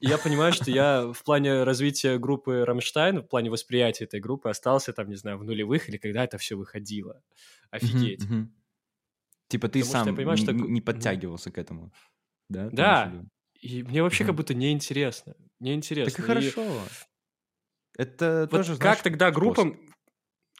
[0.00, 4.92] я понимаю, что я в плане развития группы Рамштайн, в плане восприятия этой группы остался
[4.92, 7.22] там, не знаю, в нулевых или когда это все выходило.
[7.70, 8.24] Офигеть.
[9.48, 11.92] Типа ты сам не подтягивался к этому,
[12.48, 12.68] да?
[12.70, 13.12] Да,
[13.60, 15.34] и мне вообще как будто неинтересно.
[15.60, 16.10] Неинтересно.
[16.10, 16.82] Так и хорошо.
[17.96, 19.78] Это вот тоже, как знаешь, тогда группам,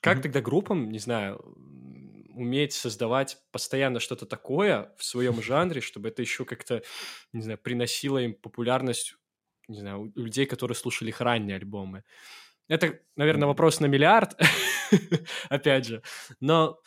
[0.01, 0.23] как mm-hmm.
[0.23, 1.41] тогда группам, не знаю,
[2.35, 6.83] уметь создавать постоянно что-то такое в своем жанре, чтобы это еще как-то,
[7.33, 9.17] не знаю, приносило им популярность,
[9.69, 12.05] не знаю, у людей, которые слушали их ранние альбомы.
[12.69, 14.41] Это, наверное, вопрос на миллиард,
[15.49, 16.03] опять же.
[16.41, 16.81] Но,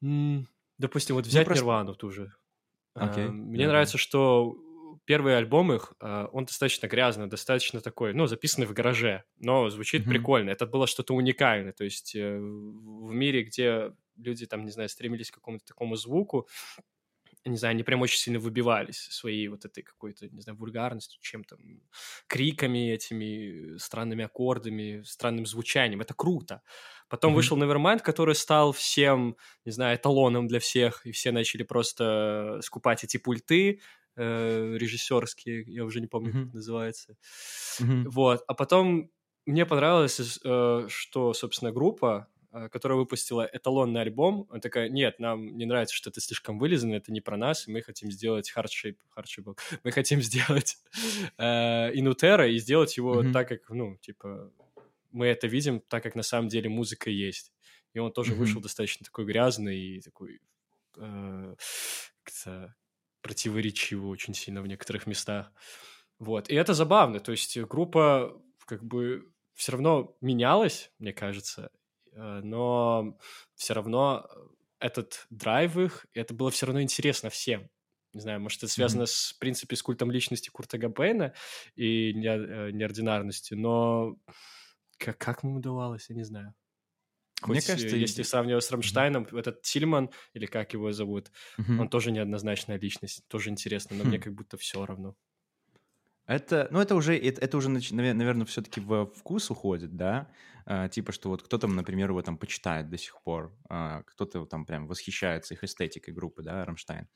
[0.00, 2.32] допустим, вот ну, взять Нирвану ту же.
[2.94, 4.56] А, мне нравится, что
[5.04, 10.02] первый альбом их, а, он достаточно грязный, достаточно такой, ну, записанный в гараже, но звучит
[10.02, 10.08] mm-hmm.
[10.08, 10.50] прикольно.
[10.50, 11.72] Это было что-то уникальное.
[11.72, 16.48] То есть э, в мире, где люди там, не знаю, стремились к какому-то такому звуку,
[17.44, 21.58] не знаю, они прям очень сильно выбивались своей вот этой какой-то, не знаю, вульгарностью, чем-то,
[22.28, 26.00] криками этими, странными аккордами, странным звучанием.
[26.00, 26.62] Это круто.
[27.08, 27.36] Потом mm-hmm.
[27.36, 33.02] вышел Nevermind, который стал всем, не знаю, эталоном для всех, и все начали просто скупать
[33.02, 33.80] эти пульты,
[34.16, 36.32] э, режиссерские, я уже не помню, mm-hmm.
[36.32, 37.16] как это называется.
[37.80, 38.08] Mm-hmm.
[38.08, 38.44] Вот.
[38.46, 39.10] А потом
[39.46, 45.56] мне понравилось, э, что, собственно, группа, э, которая выпустила эталонный альбом, она такая, нет, нам
[45.56, 48.98] не нравится, что это слишком вылизано, это не про нас, мы хотим сделать hard shape,
[49.16, 50.78] hard shape мы хотим сделать
[51.38, 53.32] э, Инутера и сделать его mm-hmm.
[53.32, 54.52] так, как, ну, типа,
[55.10, 57.52] мы это видим так, как на самом деле музыка есть.
[57.94, 58.36] И он тоже mm-hmm.
[58.36, 60.40] вышел достаточно такой грязный и такой
[60.96, 61.54] э,
[63.22, 65.52] противоречиво очень сильно в некоторых местах.
[66.18, 66.50] Вот.
[66.50, 67.20] И это забавно.
[67.20, 71.70] То есть группа как бы все равно менялась, мне кажется,
[72.12, 73.18] э, но
[73.54, 74.28] все равно
[74.78, 77.70] этот драйв их, это было все равно интересно всем.
[78.12, 79.06] Не знаю, может, это связано mm-hmm.
[79.06, 81.32] с, в принципе, с культом личности Курта Габейна
[81.76, 84.16] и не, э, неординарностью, но
[84.98, 86.54] как, как ему удавалось, я не знаю.
[87.42, 89.38] Хоть, Мне кажется, если сравнивать с Рамштайном, mm-hmm.
[89.38, 91.78] этот Тильман, или как его зовут, mm-hmm.
[91.80, 94.06] он тоже неоднозначная личность, тоже интересно, но mm-hmm.
[94.06, 95.16] мне как будто все равно.
[96.26, 100.30] Это, ну, это уже, это, это уже, наверное, все-таки в вкус уходит, да,
[100.64, 104.64] а, типа, что вот кто-то, например, его там почитает до сих пор, а, кто-то там
[104.64, 107.08] прям восхищается их эстетикой группы, да, Рамштайн,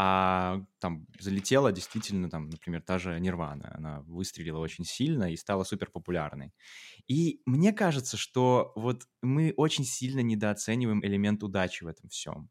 [0.00, 5.64] а там залетела действительно, там, например, та же Нирвана, она выстрелила очень сильно и стала
[5.64, 6.54] супер популярной.
[7.08, 12.48] И мне кажется, что вот мы очень сильно недооцениваем элемент удачи в этом всем.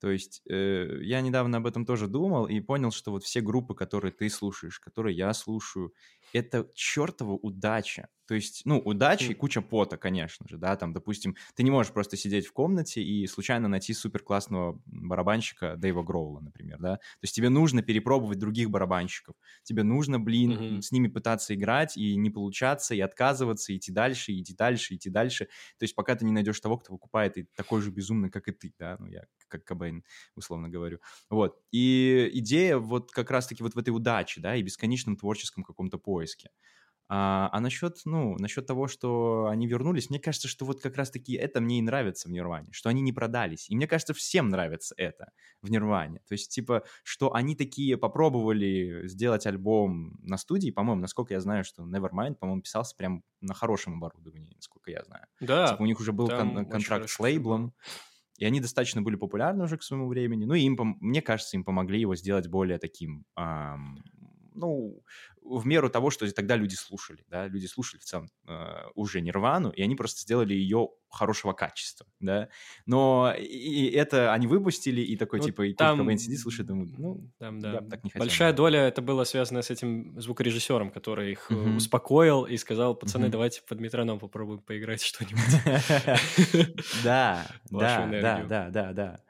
[0.00, 3.74] То есть э, я недавно об этом тоже думал и понял, что вот все группы,
[3.74, 5.92] которые ты слушаешь, которые я слушаю,
[6.32, 8.08] это чертова удача.
[8.30, 11.92] То есть, ну, удачи и куча пота, конечно же, да, там, допустим, ты не можешь
[11.92, 17.22] просто сидеть в комнате и случайно найти супер классного барабанщика Дэйва Гроула, например, да, то
[17.22, 20.80] есть тебе нужно перепробовать других барабанщиков, тебе нужно, блин, mm-hmm.
[20.80, 24.94] с ними пытаться играть и не получаться, и отказываться, и идти дальше, и идти дальше,
[24.94, 27.90] и идти дальше, то есть пока ты не найдешь того, кто выкупает и такой же
[27.90, 30.04] безумный, как и ты, да, ну, я как Кобейн
[30.36, 35.16] условно говорю, вот, и идея вот как раз-таки вот в этой удаче, да, и бесконечном
[35.16, 36.50] творческом каком-то поиске,
[37.12, 41.32] А, а насчет, ну, насчет того, что они вернулись, мне кажется, что вот как раз-таки
[41.34, 43.68] это мне и нравится в Нирване, что они не продались.
[43.68, 46.20] И мне кажется, всем нравится это в Нирване.
[46.28, 51.64] То есть, типа, что они такие попробовали сделать альбом на студии, по-моему, насколько я знаю,
[51.64, 55.26] что Nevermind, по-моему, писался прям на хорошем оборудовании, насколько я знаю.
[55.40, 55.66] Да.
[55.72, 57.74] Типа, у них уже был кон- контракт с лейблом,
[58.38, 60.44] и они достаточно были популярны уже к своему времени.
[60.44, 63.98] Ну, и им, мне кажется, им помогли его сделать более таким, эм,
[64.60, 65.02] ну,
[65.42, 69.70] в меру того, что тогда люди слушали, да, люди слушали в целом э, уже Нирвану,
[69.70, 72.48] и они просто сделали ее хорошего качества, да,
[72.86, 75.98] но и это они выпустили, и такой, ну, типа, и там...
[75.98, 77.72] Курт сидит, слушает, думаю, ну, там, да.
[77.72, 78.20] я так не хотел.
[78.20, 81.76] Большая доля это было связано с этим звукорежиссером, который их mm-hmm.
[81.76, 83.30] успокоил и сказал, пацаны, mm-hmm.
[83.30, 85.40] давайте под метроном попробуем поиграть что-нибудь.
[87.04, 89.20] Да, да, да, да, да, да.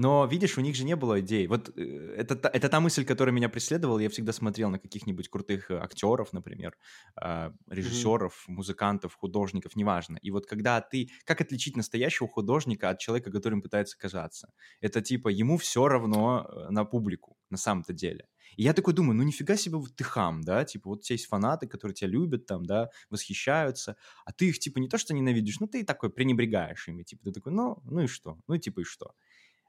[0.00, 1.46] Но, видишь, у них же не было идей.
[1.46, 3.98] Вот э, это, это та мысль, которая меня преследовала.
[3.98, 6.74] Я всегда смотрел на каких-нибудь крутых э, актеров, например,
[7.16, 8.52] а, режиссеров, mm-hmm.
[8.54, 10.16] музыкантов, художников, неважно.
[10.22, 11.10] И вот когда ты...
[11.24, 14.48] Как отличить настоящего художника от человека, которым пытается казаться?
[14.80, 18.24] Это типа ему все равно э, на публику, на самом-то деле.
[18.56, 21.14] И я такой думаю, ну нифига себе вот ты хам, да, типа вот у тебя
[21.14, 25.14] есть фанаты, которые тебя любят там, да, восхищаются, а ты их типа не то что
[25.14, 28.80] ненавидишь, ну ты такой пренебрегаешь ими, типа ты такой, ну, ну и что, ну типа
[28.80, 29.12] и что.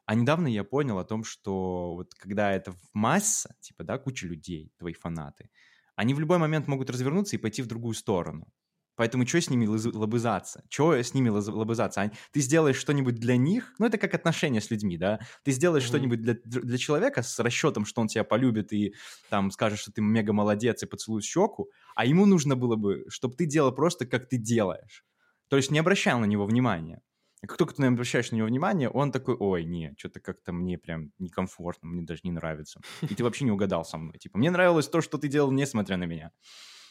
[0.05, 4.27] А недавно я понял о том, что вот когда это в масса, типа, да, куча
[4.27, 5.49] людей, твои фанаты,
[5.95, 8.51] они в любой момент могут развернуться и пойти в другую сторону.
[8.95, 10.63] Поэтому что с ними лобызаться?
[10.69, 12.11] Что с ними лобызаться?
[12.31, 15.19] Ты сделаешь что-нибудь для них, ну это как отношения с людьми, да?
[15.43, 15.87] Ты сделаешь mm-hmm.
[15.87, 18.93] что-нибудь для, для человека с расчетом, что он тебя полюбит и
[19.29, 23.35] там скажет, что ты мега молодец и поцелует щеку, а ему нужно было бы, чтобы
[23.35, 25.03] ты делал просто, как ты делаешь.
[25.47, 27.01] То есть не обращал на него внимания.
[27.43, 30.77] И как только ты обращаешь на него внимание, он такой, ой, не, что-то как-то мне
[30.77, 32.81] прям некомфортно, мне даже не нравится.
[33.01, 34.17] И ты вообще не угадал со мной.
[34.19, 36.31] Типа, мне нравилось то, что ты делал, несмотря на меня.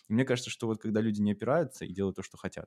[0.08, 2.66] И мне кажется, что вот когда люди не опираются и делают то, что хотят,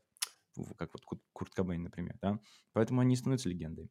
[0.78, 2.40] как вот Курт Кобейн, например, да,
[2.72, 3.90] поэтому они становятся легендой.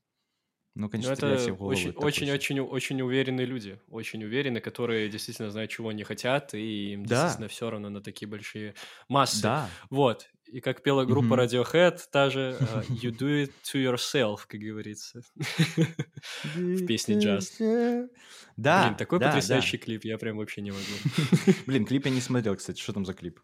[0.75, 1.73] Ну, конечно, это все в голову.
[1.75, 6.95] Очень, очень, очень, очень уверенные люди, очень уверенные, которые действительно знают, чего они хотят, и
[6.95, 7.25] им да.
[7.25, 8.75] действительно все равно на такие большие
[9.09, 9.43] массы.
[9.43, 9.69] Да.
[9.91, 10.31] Вот.
[10.53, 11.65] И как пела группа mm-hmm.
[11.67, 15.23] Radiohead, та же uh, You do it to yourself, как говорится,
[16.55, 17.57] в песне джаз.
[18.59, 18.85] Да.
[18.85, 20.83] Блин, такой потрясающий клип, я прям вообще не могу.
[21.67, 22.79] Блин, клип я не смотрел, кстати.
[22.83, 23.41] Что там за клип?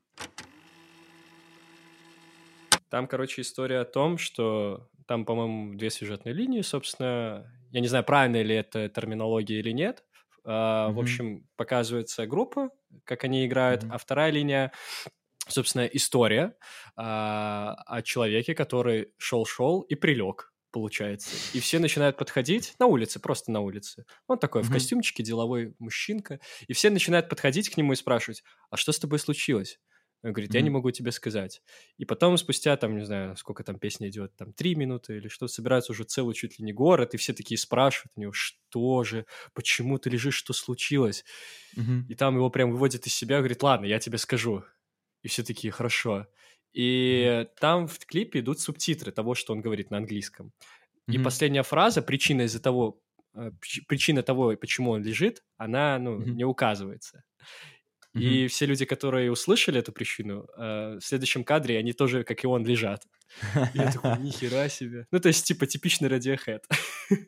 [2.91, 7.51] Там, короче, история о том, что там, по-моему, две сюжетные линии, собственно.
[7.71, 10.05] Я не знаю, правильно ли это терминология или нет.
[10.45, 10.93] Uh, mm-hmm.
[10.93, 12.69] В общем, показывается группа,
[13.05, 13.93] как они играют, mm-hmm.
[13.93, 14.73] а вторая линия
[15.49, 16.55] собственно, история
[16.97, 21.31] а, о человеке, который шел-шел и прилег, получается.
[21.53, 24.05] И все начинают подходить на улице, просто на улице.
[24.27, 24.67] Он такой mm-hmm.
[24.67, 26.41] в костюмчике, деловой мужчинка.
[26.67, 29.79] И все начинают подходить к нему и спрашивать, а что с тобой случилось?
[30.23, 30.65] Он говорит, я mm-hmm.
[30.65, 31.63] не могу тебе сказать.
[31.97, 35.47] И потом спустя, там, не знаю, сколько там песня идет, там, три минуты или что,
[35.47, 39.27] собирается уже целый чуть ли не город, и все такие спрашивают у него, что же,
[39.55, 41.25] почему ты лежишь, что случилось?
[41.77, 42.07] Mm-hmm.
[42.09, 44.65] И там его прям выводят из себя, говорит, ладно, я тебе скажу.
[45.23, 46.27] И все такие, хорошо.
[46.73, 47.49] И mm-hmm.
[47.61, 50.47] там в клипе идут субтитры того, что он говорит на английском.
[51.09, 51.15] Mm-hmm.
[51.15, 53.01] И последняя фраза, причина из-за того,
[53.35, 53.51] э,
[53.87, 56.31] причина того, почему он лежит, она, ну, mm-hmm.
[56.31, 57.25] не указывается.
[58.15, 58.21] Mm-hmm.
[58.21, 62.47] И все люди, которые услышали эту причину, э, в следующем кадре они тоже, как и
[62.47, 63.05] он, лежат.
[63.75, 65.07] Я такой, нихера себе.
[65.11, 66.61] Ну, то есть, типа, типичный Radiohead.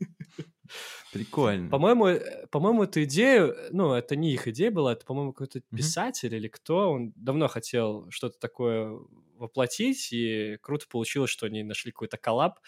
[1.13, 1.69] Прикольно.
[1.69, 6.33] По-моему, э, по-моему, эту идею, ну, это не их идея была, это, по-моему, какой-то писатель
[6.33, 6.37] mm-hmm.
[6.37, 8.99] или кто, он давно хотел что-то такое
[9.37, 12.59] воплотить, и круто получилось, что они нашли какой-то коллаб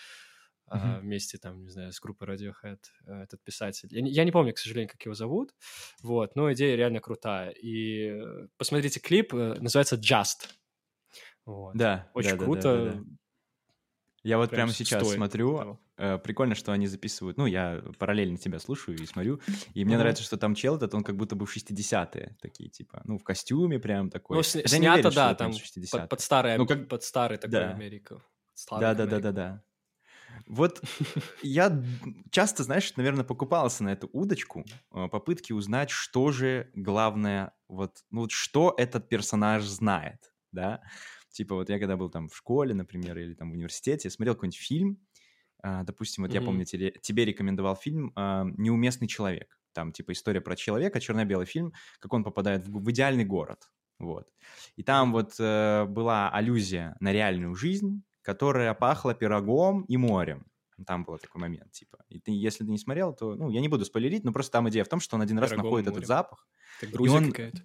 [0.69, 0.81] mm-hmm.
[0.81, 3.89] а, вместе, там, не знаю, с группой Radiohead, э, этот писатель.
[3.93, 5.55] Я не, я не помню, к сожалению, как его зовут,
[6.03, 7.51] вот, но идея реально крутая.
[7.51, 10.49] И э, посмотрите клип, называется «Just».
[11.45, 11.75] Вот.
[11.77, 12.63] Да, Очень да, круто.
[12.63, 13.05] Да, да, да.
[14.23, 15.81] Я вот прям прямо сейчас смотрю, того.
[16.03, 19.41] Э, прикольно, что они записывают, ну, я параллельно тебя слушаю и смотрю,
[19.73, 19.99] и мне mm-hmm.
[19.99, 23.23] нравится, что там чел этот, он как будто бы в 60-е такие, типа, ну, в
[23.23, 24.39] костюме прям такой.
[24.39, 25.53] Ну, с- снято, верю, да, там
[25.93, 26.89] под, под, старый, ну, как...
[26.89, 27.71] под старый такой да.
[27.71, 28.21] Америка.
[28.69, 29.63] Да-да-да-да-да.
[30.49, 30.83] Вот
[31.43, 31.81] я
[32.33, 38.23] часто, знаешь, наверное, покупался на эту удочку, э, попытки узнать, что же главное, вот, ну,
[38.23, 40.81] вот что этот персонаж знает, да,
[41.33, 44.59] Типа вот я когда был там в школе, например, или там в университете, смотрел какой-нибудь
[44.59, 44.99] фильм,
[45.63, 46.41] допустим, вот mm-hmm.
[46.41, 49.59] я помню, тебе, тебе рекомендовал фильм а, «Неуместный человек».
[49.73, 53.71] Там типа история про человека, черно-белый фильм, как он попадает в, в идеальный город.
[53.99, 54.29] Вот.
[54.77, 60.47] И там вот э, была аллюзия на реальную жизнь, которая пахла пирогом и морем.
[60.87, 61.99] Там был такой момент, типа.
[62.09, 64.69] И ты, если ты не смотрел, то, ну, я не буду спойлерить, но просто там
[64.69, 66.47] идея в том, что он один Пирогом раз находит этот запах.
[66.81, 67.63] Так Грузия он, какая-то.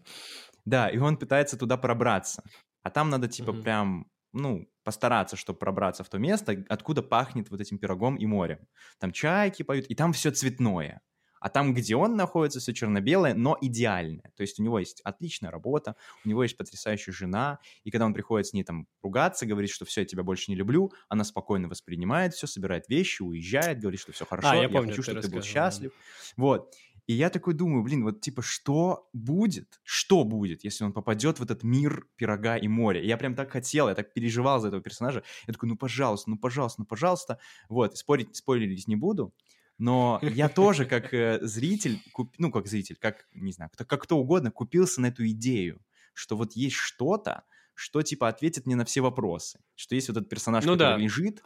[0.66, 2.44] Да, и он пытается туда пробраться.
[2.84, 3.64] а там надо типа Мгм.
[3.64, 8.60] прям, ну, постараться, чтобы пробраться в то место, откуда пахнет вот этим пирогом и морем.
[9.00, 11.02] Там чайки поют, и там все цветное.
[11.40, 14.32] А там, где он находится, все черно-белое, но идеальное.
[14.36, 15.96] То есть у него есть отличная работа,
[16.26, 19.86] у него есть потрясающая жена, и когда он приходит с ней там ругаться, говорит, что
[19.86, 24.12] все, я тебя больше не люблю, она спокойно воспринимает все, собирает вещи, уезжает, говорит, что
[24.14, 25.70] все хорошо, А, я я, помню, хочу, ты чтобы ты был рассказывал, да.
[25.72, 25.92] счастлив.
[26.38, 26.74] Вот.
[27.08, 29.80] И я такой думаю, блин, вот типа, что будет?
[29.84, 33.02] Что будет, если он попадет в этот мир пирога и моря?
[33.02, 35.24] И я прям так хотел, я так переживал за этого персонажа.
[35.48, 37.40] Я такой, ну, пожалуйста, ну, пожалуйста, ну, пожалуйста.
[37.70, 39.34] Вот, спорить, спойлерить не буду.
[39.78, 44.04] Но я тоже, как э, зритель, куп- ну, как зритель, как, не знаю, кто, как
[44.04, 45.82] кто угодно, купился на эту идею,
[46.14, 47.44] что вот есть что-то,
[47.74, 49.60] что, типа, ответит мне на все вопросы.
[49.76, 50.98] Что есть вот этот персонаж, Ну который да.
[50.98, 51.44] лежит,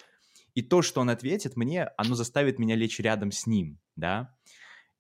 [0.56, 4.34] и то, что он ответит мне, оно заставит меня лечь рядом с ним, да.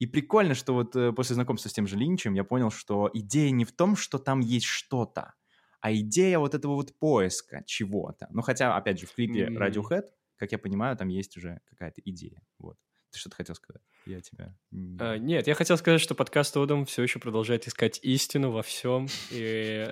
[0.01, 3.51] И прикольно, что вот э, после знакомства с тем же Линчем я понял, что идея
[3.51, 5.35] не в том, что там есть что-то,
[5.79, 8.27] а идея вот этого вот поиска чего-то.
[8.31, 9.45] Ну, хотя, опять же, в клипе.
[9.45, 10.05] Radiohead,
[10.37, 12.41] как я понимаю, там есть уже какая-то идея.
[12.57, 12.77] Вот.
[13.11, 13.83] Ты что-то хотел сказать?
[14.07, 14.57] Я тебя...
[14.99, 19.05] А, нет, я хотел сказать, что подкаст Одом все еще продолжает искать истину во всем.
[19.29, 19.85] И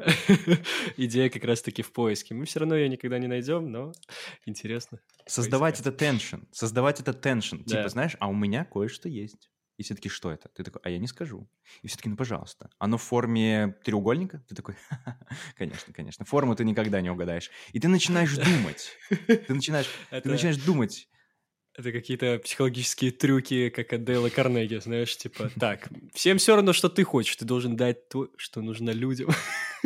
[0.97, 2.33] идея как раз-таки в поиске.
[2.33, 3.91] Мы все равно ее никогда не найдем, но
[4.47, 5.01] интересно.
[5.27, 7.57] Создавать это теншн, создавать это теншн.
[7.57, 9.51] Типа, знаешь, а у меня кое-что есть.
[9.79, 10.49] И все таки что это?
[10.49, 11.49] Ты такой, а я не скажу.
[11.83, 12.69] И все таки ну, пожалуйста.
[12.79, 14.43] Оно в форме треугольника?
[14.49, 14.75] Ты такой,
[15.57, 16.25] конечно, конечно.
[16.25, 17.49] Форму ты никогда не угадаешь.
[17.71, 18.91] И ты начинаешь думать.
[19.25, 21.07] Ты начинаешь, ты начинаешь думать.
[21.77, 26.89] это какие-то психологические трюки, как от Дейла Карнеги, знаешь, типа, так, всем все равно, что
[26.89, 29.29] ты хочешь, ты должен дать то, что нужно людям.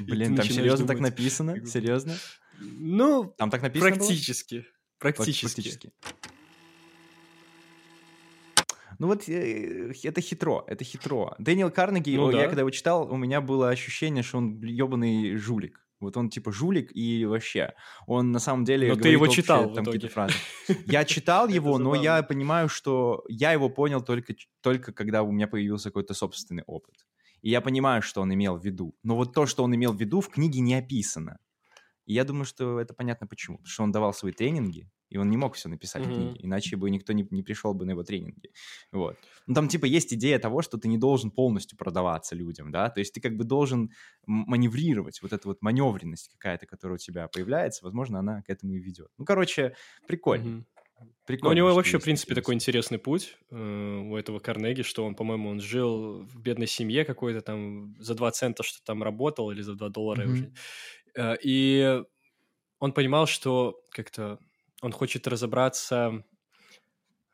[0.00, 1.64] Блин, там серьезно так написано?
[1.64, 2.18] Серьезно?
[2.60, 3.98] Ну, Там так написано было?
[4.06, 4.66] практически.
[5.00, 5.90] Прак- Практически.
[9.02, 11.34] Ну вот э, это хитро, это хитро.
[11.40, 12.46] Дэниел Карнеги, Ну о, я да.
[12.46, 15.84] когда его читал, у меня было ощущение, что он ебаный жулик.
[15.98, 17.74] Вот он типа жулик и вообще,
[18.06, 20.34] он на самом деле Но ты его общие читал там какие-то фразы.
[20.86, 25.48] Я читал его, но я понимаю, что я его понял только, только когда у меня
[25.48, 26.94] появился какой-то собственный опыт.
[27.40, 28.94] И я понимаю, что он имел в виду.
[29.02, 31.38] Но вот то, что он имел в виду, в книге не описано.
[32.06, 33.56] И я думаю, что это понятно почему.
[33.56, 36.12] Потому что он давал свои тренинги, и он не мог все написать в Мгм.
[36.12, 38.50] книге, иначе бы никто не, не пришел бы на его тренинги.
[38.92, 39.18] Вот.
[39.46, 43.00] Ну, там, типа, есть идея того, что ты не должен полностью продаваться людям, да, то
[43.00, 43.90] есть ты как бы должен
[44.26, 48.78] маневрировать, вот эта вот маневренность какая-то, которая у тебя появляется, возможно, она к этому и
[48.78, 49.08] ведет.
[49.18, 50.54] Ну, короче, прикольно.
[51.40, 55.04] Ну, прикольно у него вообще, в принципе, такой интересный путь э, у этого Карнеги, что
[55.04, 59.50] он, по-моему, он жил в бедной семье какой-то там, за 2 цента что там работал,
[59.50, 60.28] или за 2 доллара Мгм.
[60.28, 60.52] уже.
[61.16, 62.02] Э, и
[62.80, 64.38] он понимал, что как-то
[64.82, 66.24] он хочет разобраться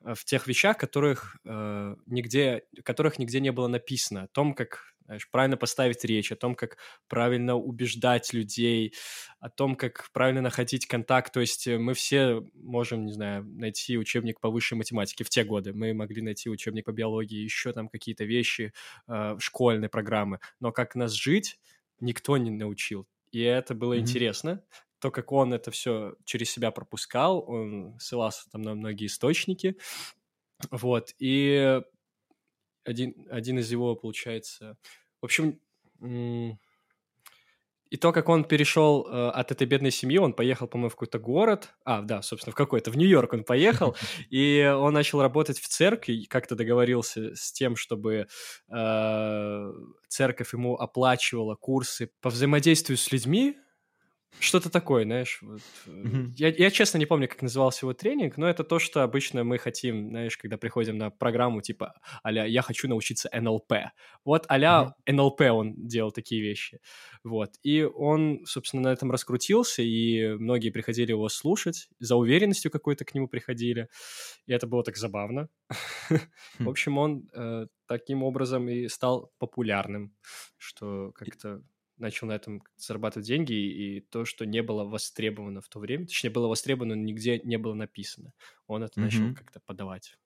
[0.04, 4.94] э, в тех вещах, которых, э, нигде, которых нигде не было написано, о том, как
[5.04, 6.76] знаешь, правильно поставить речь, о том, как
[7.08, 8.94] правильно убеждать людей,
[9.40, 11.32] о том, как правильно находить контакт.
[11.32, 15.44] То есть э, мы все можем, не знаю, найти учебник по высшей математике в те
[15.44, 15.72] годы.
[15.72, 18.72] Мы могли найти учебник по биологии, еще там какие-то вещи,
[19.08, 20.40] э, школьные программы.
[20.60, 21.58] Но как нас жить,
[22.00, 23.08] никто не научил.
[23.32, 23.98] И это было Мгм.
[23.98, 24.62] интересно.
[25.00, 29.76] То, как он это все через себя пропускал, он ссылался там на многие источники.
[30.70, 31.14] Вот.
[31.18, 31.80] И
[32.84, 34.76] один, один из его, получается...
[35.20, 35.58] В общем,
[37.90, 41.18] и то, как он перешел э, от этой бедной семьи, он поехал, по-моему, в какой-то
[41.18, 41.70] город.
[41.84, 42.90] А, да, собственно, в какой-то.
[42.90, 43.96] В Нью-Йорк он поехал,
[44.30, 48.26] и он начал работать в церкви, как-то договорился с тем, чтобы
[48.70, 49.72] э,
[50.08, 53.56] церковь ему оплачивала курсы по взаимодействию с людьми.
[54.40, 55.40] Что-то такое, знаешь.
[55.42, 56.32] вот, Мгм.
[56.36, 59.58] я, я, честно, не помню, как назывался его тренинг, но это то, что обычно мы
[59.58, 63.72] хотим, знаешь, когда приходим на программу, типа, а я хочу научиться НЛП.
[64.24, 66.78] Вот а НЛП он делал такие вещи.
[67.24, 67.54] Вот.
[67.64, 73.14] И он, собственно, на этом раскрутился, и многие приходили его слушать, за уверенностью какой-то к
[73.14, 73.88] нему приходили,
[74.46, 75.48] и это было так забавно.
[76.64, 80.14] В общем, он э, таким образом и стал популярным,
[80.58, 81.62] что как-то
[81.98, 86.30] начал на этом зарабатывать деньги, и то, что не было востребовано в то время, точнее,
[86.30, 88.32] было востребовано, но нигде не было написано.
[88.66, 89.34] Он это начал Мгм.
[89.34, 90.18] как-то подавать.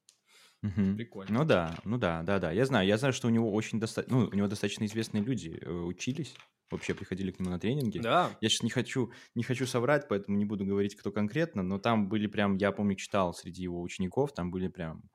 [0.62, 0.96] Мгм.
[0.96, 1.40] Прикольно.
[1.40, 2.52] Ну да, ну да, да, да.
[2.52, 5.58] Я знаю, я знаю, что у него очень достаточно, ну, у него достаточно известные люди
[5.60, 6.36] э, учились,
[6.70, 7.98] вообще приходили к нему на тренинги.
[7.98, 8.36] Да.
[8.40, 12.08] Я сейчас не хочу, не хочу соврать, поэтому не буду говорить, кто конкретно, но там
[12.08, 15.10] были прям, я помню, читал среди его учеников, там были прям,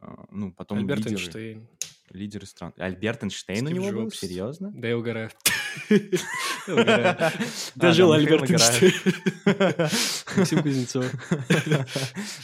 [0.00, 1.12] э, ну, потом Альберт лидеры.
[1.12, 1.68] Эйнштейн.
[2.10, 2.72] Лидеры стран.
[2.76, 4.10] Альберт Эйнштейн у него был?
[4.10, 4.72] Серьезно?
[4.74, 5.30] Да я угораю.
[7.74, 8.50] Дожил Альберт.
[8.50, 8.92] Эйнштейн.
[10.36, 11.12] Максим Кузнецов.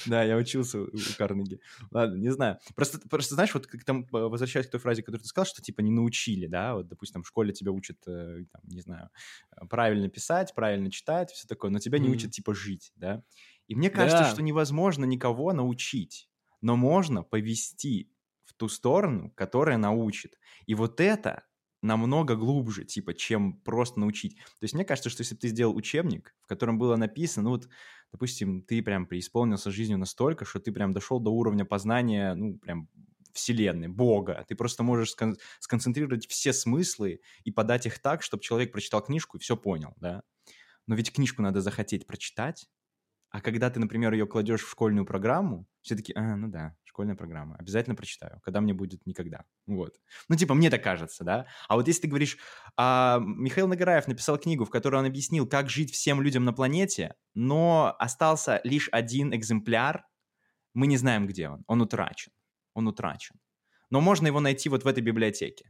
[0.07, 1.61] Да, я учился у Карнеги.
[1.91, 2.59] Ладно, не знаю.
[2.75, 5.63] Просто, просто знаешь, вот как там, э, возвращаясь к той фразе, которую ты сказал, что
[5.63, 9.11] типа не научили, да, вот, допустим, в школе тебя учат, э, там, не знаю,
[9.57, 13.23] э, правильно писать, правильно читать, все такое, но тебя не учат типа жить, да.
[13.67, 16.29] И мне кажется, что невозможно никого научить,
[16.61, 18.11] но можно повести
[18.61, 20.39] ту сторону, которая научит.
[20.67, 21.47] И вот это
[21.83, 24.37] намного глубже, типа, чем просто научить.
[24.37, 27.51] То есть мне кажется, что если бы ты сделал учебник, в котором было написано, ну
[27.51, 27.69] вот,
[28.13, 32.91] допустим, ты прям преисполнился жизнью настолько, что ты прям дошел до уровня познания, ну, прям
[33.33, 34.45] вселенной, Бога.
[34.47, 39.39] Ты просто можешь скон- сконцентрировать все смыслы и подать их так, чтобы человек прочитал книжку
[39.39, 40.23] и все понял, да.
[40.87, 42.69] Но ведь книжку надо захотеть прочитать,
[43.31, 47.17] а когда ты, например, ее кладешь в школьную программу, все таки а, ну да, школьная
[47.17, 49.45] программа, обязательно прочитаю, когда мне будет никогда.
[49.67, 49.95] Вот.
[50.29, 51.47] Ну, типа, мне так кажется, да?
[51.67, 52.37] А вот если ты говоришь,
[52.77, 57.15] а, Михаил Нагораев написал книгу, в которой он объяснил, как жить всем людям на планете,
[57.35, 60.05] но остался лишь один экземпляр,
[60.75, 61.65] мы не знаем, где он.
[61.67, 62.33] Он утрачен.
[62.75, 63.37] Он утрачен.
[63.89, 65.65] Но можно его найти вот в этой библиотеке.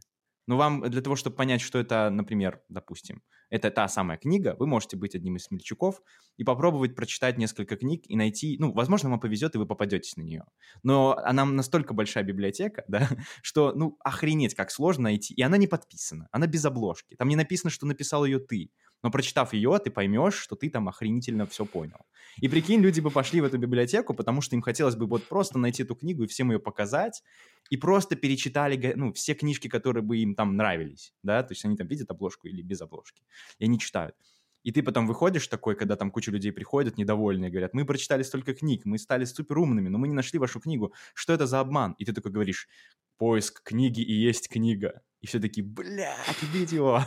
[0.49, 4.67] Но вам для того, чтобы понять, что это, например, допустим, это та самая книга, вы
[4.67, 6.01] можете быть одним из смельчаков
[6.37, 10.23] и попробовать прочитать несколько книг и найти, ну, возможно, вам повезет, и вы попадетесь на
[10.23, 10.45] нее.
[10.83, 13.09] Но она настолько большая библиотека, да,
[13.43, 15.35] что, ну, охренеть, как сложно найти.
[15.35, 17.17] И она не подписана, она без обложки.
[17.17, 18.71] Там не написано, что написал ее ты.
[19.03, 22.01] Но прочитав ее, ты поймешь, что ты там охренительно все понял.
[22.41, 25.59] И прикинь, люди бы пошли в эту библиотеку, потому что им хотелось бы вот просто
[25.59, 27.23] найти эту книгу и всем ее показать,
[27.71, 31.77] и просто перечитали, ну, все книжки, которые бы им там нравились, да, то есть они
[31.77, 33.23] там видят обложку или без обложки,
[33.59, 34.15] и они читают.
[34.63, 38.53] И ты потом выходишь такой, когда там куча людей приходят, недовольные, говорят, мы прочитали столько
[38.53, 40.93] книг, мы стали супер умными, но мы не нашли вашу книгу.
[41.15, 41.95] Что это за обман?
[41.99, 42.69] И ты такой говоришь,
[43.17, 45.03] поиск книги и есть книга.
[45.23, 47.03] И все такие, блядь, убить его.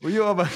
[0.00, 0.48] Уеба.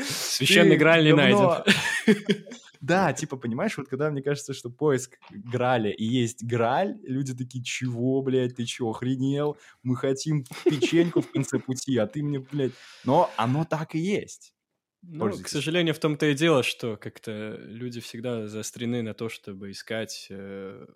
[0.00, 1.64] Священный Ты Грааль не найден.
[2.80, 7.64] Да, типа, понимаешь, вот когда мне кажется, что поиск Граля и есть Граль, люди такие,
[7.64, 9.56] чего, блядь, ты чего, охренел?
[9.82, 12.72] Мы хотим печеньку в конце пути, а ты мне, блядь...
[13.04, 14.54] Но оно так и есть.
[15.02, 19.70] Ну, к сожалению, в том-то и дело, что как-то люди всегда заострены на то, чтобы
[19.70, 20.86] искать э,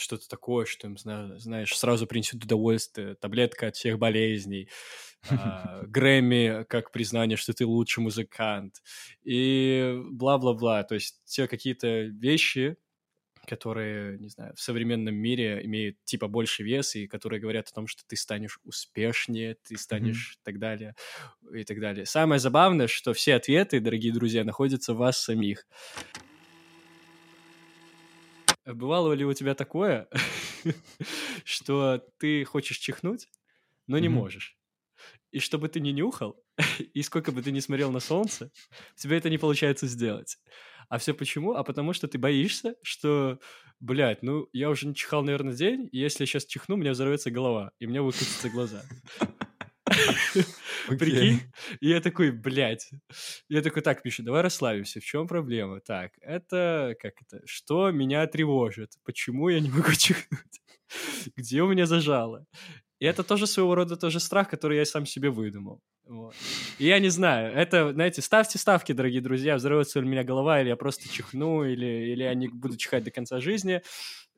[0.00, 4.68] что-то такое, что им, зна- знаешь, сразу принесет удовольствие, таблетка от всех болезней,
[5.30, 8.82] а, Грэмми как признание, что ты лучший музыкант,
[9.22, 10.82] и бла-бла-бла.
[10.84, 12.76] То есть те какие-то вещи,
[13.46, 17.86] которые, не знаю, в современном мире имеют типа больше вес и которые говорят о том,
[17.86, 20.94] что ты станешь успешнее, ты станешь так далее
[21.52, 22.06] и так далее.
[22.06, 25.66] Самое забавное, что все ответы, дорогие друзья, находятся в вас самих.
[28.66, 30.08] Бывало ли у тебя такое,
[31.44, 33.28] что ты хочешь чихнуть,
[33.86, 34.56] но не можешь?
[35.32, 36.42] И чтобы ты не нюхал,
[36.94, 38.50] и сколько бы ты ни смотрел на солнце,
[38.96, 40.38] у тебя это не получается сделать.
[40.88, 41.54] А все почему?
[41.54, 43.38] А потому что ты боишься, что,
[43.78, 46.90] блядь, ну, я уже не чихал, наверное, день, и если я сейчас чихну, у меня
[46.90, 48.82] взорвется голова, и у меня выкатятся глаза.
[50.88, 51.40] Прикинь?
[51.80, 52.90] И я такой, блядь.
[53.48, 55.00] Я такой, так, Миша, давай расслабимся.
[55.00, 55.80] В чем проблема?
[55.80, 58.92] Так, это, как это, что меня тревожит?
[59.04, 60.60] Почему я не могу чихнуть?
[61.36, 62.46] Где у меня зажало?
[62.98, 65.80] И это тоже своего рода тоже страх, который я сам себе выдумал.
[66.04, 66.34] Вот.
[66.78, 70.60] И я не знаю, это, знаете, ставьте ставки, дорогие друзья, взорвется ли у меня голова,
[70.60, 73.80] или я просто чихну, или, или я не буду чихать до конца жизни.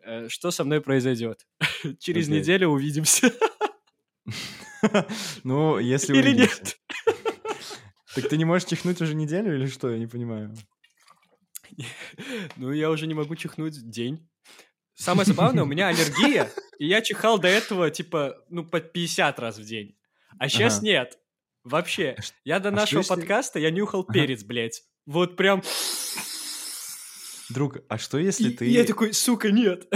[0.05, 1.47] Э, Что со мной произойдет?
[1.99, 2.41] Через Окей.
[2.41, 3.33] неделю увидимся.
[5.45, 6.79] Ну, если Или нет?
[8.15, 9.91] Так ты не можешь чихнуть уже неделю или что?
[9.91, 10.55] Я не понимаю.
[12.57, 14.29] Ну, я уже не могу чихнуть день.
[14.95, 19.57] Самое забавное, у меня аллергия, и я чихал до этого, типа, ну, по 50 раз
[19.59, 19.97] в день.
[20.39, 20.85] А сейчас Ага.
[20.87, 21.19] нет.
[21.65, 22.17] Вообще.
[22.19, 24.13] А Я до а что нашего если- подкаста, я нюхал Ага.
[24.13, 24.83] перец, блядь.
[25.07, 25.63] Вот прям...
[27.49, 29.87] Друг, а что если И- ты я такой, сука, нет.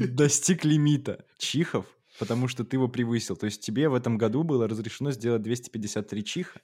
[0.00, 1.86] достиг лимита чихов,
[2.18, 3.36] потому что ты его превысил?
[3.36, 6.60] То есть тебе в этом году было разрешено сделать 253 чиха,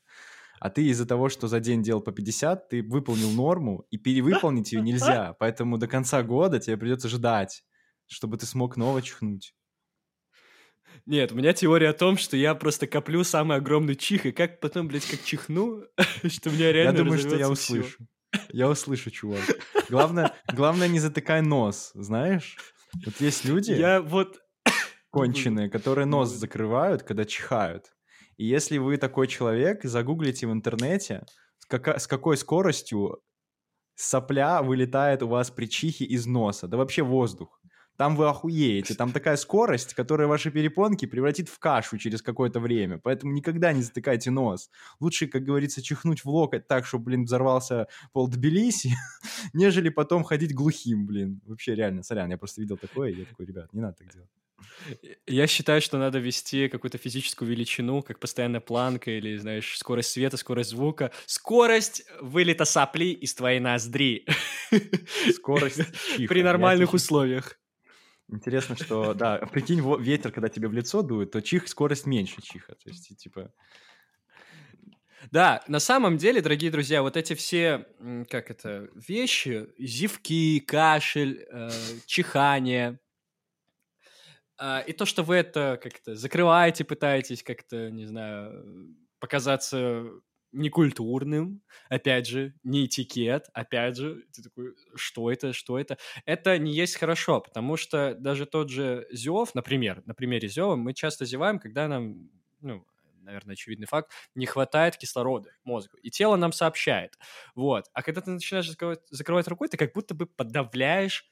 [0.61, 4.73] а ты из-за того, что за день делал по 50, ты выполнил норму, и перевыполнить
[4.73, 5.35] ее нельзя.
[5.39, 7.65] Поэтому до конца года тебе придется ждать,
[8.07, 9.55] чтобы ты смог ново чихнуть.
[11.07, 14.61] Нет, у меня теория о том, что я просто коплю самый огромный чих, и как
[14.61, 15.83] потом, блядь, как чихну,
[16.27, 18.07] что меня Я реально думаю, что я услышу.
[18.49, 19.43] Я услышу, чувак.
[19.89, 22.57] Главное, главное не затыкай нос, знаешь?
[23.05, 24.41] Вот есть люди Я вот...
[25.15, 27.85] конченые, которые нос закрывают, когда чихают.
[28.37, 31.25] И если вы такой человек, загуглите в интернете,
[31.59, 33.21] с, кака- с какой скоростью
[33.95, 37.61] сопля вылетает у вас при чихе из носа, да вообще воздух.
[37.97, 38.95] там вы охуеете.
[38.95, 42.99] Там такая скорость, которая ваши перепонки превратит в кашу через какое-то время.
[42.99, 44.69] Поэтому никогда не затыкайте нос.
[45.01, 48.91] Лучше, как говорится, чихнуть в локоть так, чтобы, блин, взорвался пол Тбилиси,
[49.55, 51.41] нежели потом ходить глухим, блин.
[51.47, 54.31] Вообще, реально, сорян, я просто видел такое, и я такой, ребят, не надо так делать.
[55.27, 60.37] Я считаю, что надо ввести какую-то физическую величину, как постоянная планка или, знаешь, скорость света,
[60.37, 61.11] скорость звука.
[61.27, 64.27] Скорость вылета сопли из твоей ноздри.
[65.35, 65.81] Скорость
[66.17, 66.29] чиха.
[66.29, 67.59] При нормальных условиях.
[68.29, 72.75] Интересно, что, да, прикинь, ветер, когда тебе в лицо дует, то чих скорость меньше чиха.
[72.75, 73.53] То есть, типа...
[75.31, 77.87] Да, на самом деле, дорогие друзья, вот эти все,
[78.29, 81.71] как это, вещи, зевки, кашель, э,
[82.07, 82.99] чихание,
[84.87, 90.05] и то, что вы это как-то закрываете, пытаетесь как-то, не знаю, показаться
[90.53, 95.99] некультурным, опять же, не этикет, опять же, ты такой, что это, что это?
[96.27, 100.95] Это не есть хорошо, потому что даже тот же зев, например, на примере зева, мы
[100.95, 102.31] часто зеваем, когда нам,
[102.61, 102.87] ну,
[103.21, 107.19] наверное, очевидный факт, не хватает кислорода мозгу, и тело нам сообщает,
[107.57, 107.87] вот.
[107.93, 111.27] А когда ты начинаешь закрывать, закрывать рукой, ты как будто бы подавляешь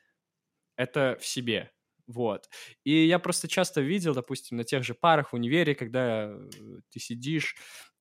[0.77, 1.71] это в себе,
[2.13, 2.49] вот.
[2.85, 6.49] И я просто часто видел, допустим, на тех же парах в универе, когда э,
[6.91, 7.57] ты сидишь,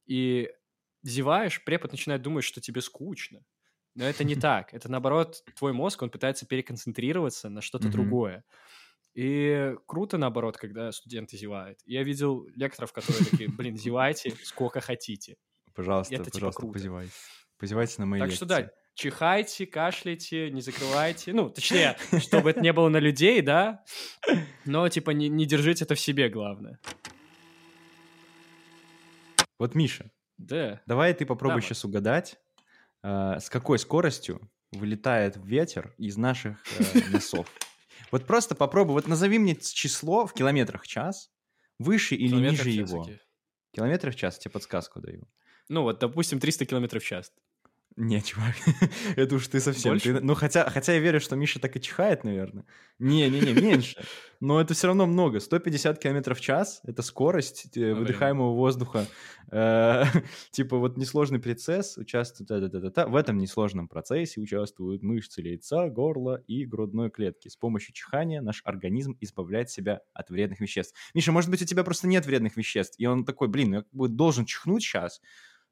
[0.05, 0.49] и
[1.03, 3.43] зеваешь, препод начинает думать, что тебе скучно.
[3.95, 4.73] Но это не так.
[4.73, 7.91] Это наоборот, твой мозг, он пытается переконцентрироваться на что-то mm-hmm.
[7.91, 8.43] другое.
[9.13, 11.79] И круто, наоборот, когда студенты зевают.
[11.85, 15.35] Я видел лекторов, которые такие, блин, зевайте сколько хотите.
[15.73, 17.13] Пожалуйста, это, типа пожалуйста, типа, позевайте.
[17.57, 18.37] Позевайте на мои Так лекции.
[18.37, 21.33] что да, чихайте, кашляйте, не закрывайте.
[21.33, 23.83] Ну, точнее, чтобы это не было на людей, да,
[24.65, 26.79] но, типа, не, не держите это в себе, главное.
[29.59, 30.81] Вот, Миша, да.
[30.87, 32.37] Давай ты попробуй Да, сейчас угадать,
[33.03, 37.47] а, с какой скоростью вылетает ветер из наших э, носов.
[38.09, 41.31] Вот просто попробуй, вот назови мне число в километрах в час,
[41.77, 43.07] выше или ниже его.
[43.73, 45.27] Километров в час, тебе подсказку даю.
[45.69, 47.31] Ну, вот, допустим, 300 километров в час.
[47.97, 48.55] Не, чувак,
[49.17, 49.91] это уж ты совсем.
[49.91, 50.13] Больше?
[50.13, 52.65] Ты- ну, хотя, хотя я верю, что Миша так и чихает, наверное.
[52.99, 53.97] Не-не-не, меньше.
[54.39, 55.39] Но это все равно много.
[55.39, 59.07] 150 километров в час— это скорость э, выдыхаемого воздуха.
[59.51, 60.03] Э,
[60.51, 62.47] Типа вот несложный процесс участвует...
[62.47, 63.07] та-та-та-та-та.
[63.07, 67.49] В этом несложном процессе участвуют мышцы лица, горла и грудной клетки.
[67.49, 70.95] С помощью чихания наш организм избавляет себя от вредных веществ.
[71.13, 73.93] Миша, может быть, у тебя просто нет вредных веществ, и он такой, блин, я как
[73.93, 75.21] бы должен чихнуть сейчас,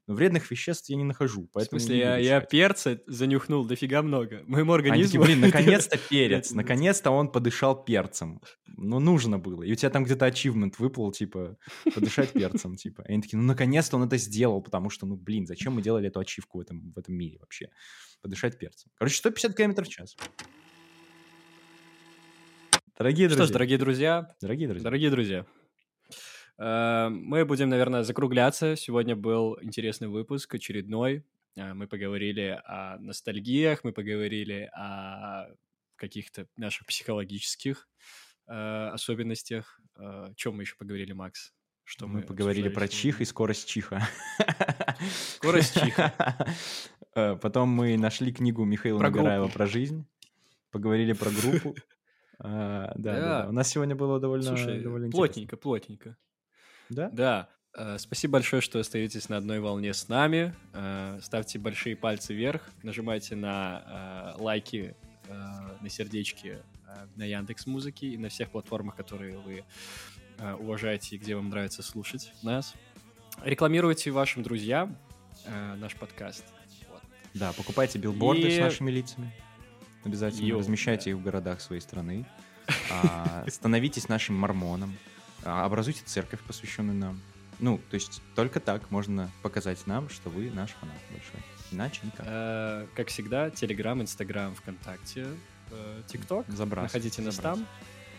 [0.09, 4.01] но вредных веществ я не нахожу, В поэтому смысле, не я, я перца занюхнул дофига
[4.01, 4.41] много.
[4.47, 5.23] Моему Они такие, организму...
[5.23, 8.41] блин, наконец-то перец, наконец-то он подышал перцем.
[8.65, 9.61] Ну, нужно было.
[9.61, 11.57] И у тебя там где-то ачивмент выплыл, типа,
[11.93, 13.03] подышать перцем, типа.
[13.07, 16.07] И они такие, ну, наконец-то он это сделал, потому что, ну, блин, зачем мы делали
[16.07, 17.67] эту ачивку в этом, в этом мире вообще?
[18.23, 18.89] Подышать перцем.
[18.95, 20.15] Короче, 150 км в час.
[22.97, 23.51] Дорогие Что друзья.
[23.51, 24.83] ж, дорогие друзья, Дорогие друзья.
[24.83, 25.45] дорогие друзья,
[26.59, 28.75] мы будем, наверное, закругляться.
[28.75, 31.23] Сегодня был интересный выпуск, очередной.
[31.55, 35.47] Э, Мы поговорили о ностальгиях, мы поговорили о
[35.95, 37.87] каких-то наших психологических
[38.47, 39.79] э, особенностях.
[39.95, 41.53] О чем мы еще поговорили, Макс?
[41.83, 44.01] Что Мы поговорили обсуждали про чих и скорость чиха.
[45.35, 46.13] Скорость чиха.
[47.15, 49.49] Э, Потом мы нашли книгу Михаила Про группу.
[49.51, 50.05] про жизнь,
[50.71, 51.75] поговорили про группу.
[52.39, 53.45] Да, да.
[53.49, 55.17] У нас сегодня было довольно Слушай, довольно интересно.
[55.17, 56.17] плотненько, плотненько.
[56.89, 57.09] Да?
[57.09, 57.49] Да.
[57.77, 60.53] Э, Спасибо большое, что остаетесь на одной волне с нами.
[60.73, 64.95] Э, Ставьте большие пальцы вверх, нажимайте на э, лайки,
[65.29, 66.59] на сердечки
[67.15, 69.63] на Яндекс Музыке и на всех платформах, которые вы
[70.59, 72.73] уважаете и где вам нравится слушать нас.
[73.43, 74.97] Рекламируйте вашим друзьям
[75.77, 76.43] наш подкаст.
[76.89, 77.01] Вот.
[77.35, 79.31] Да, покупайте билборды с И- нашими лицами.
[80.03, 82.25] Обязательно Йоу, размещайте их в городах своей страны.
[82.91, 84.97] А, Становитесь нашим мормоном.
[85.43, 87.19] А, Образуйте церковь, посвященную нам.
[87.59, 91.41] Ну, то есть только так можно показать нам, что вы наш фанат большой.
[91.71, 92.25] Иначе никак.
[92.27, 95.27] Э, Как всегда, Телеграм, Инстаграм, ВКонтакте,
[95.71, 96.47] э, ТикТок.
[96.47, 97.65] Забрасывайте, Находите нас там.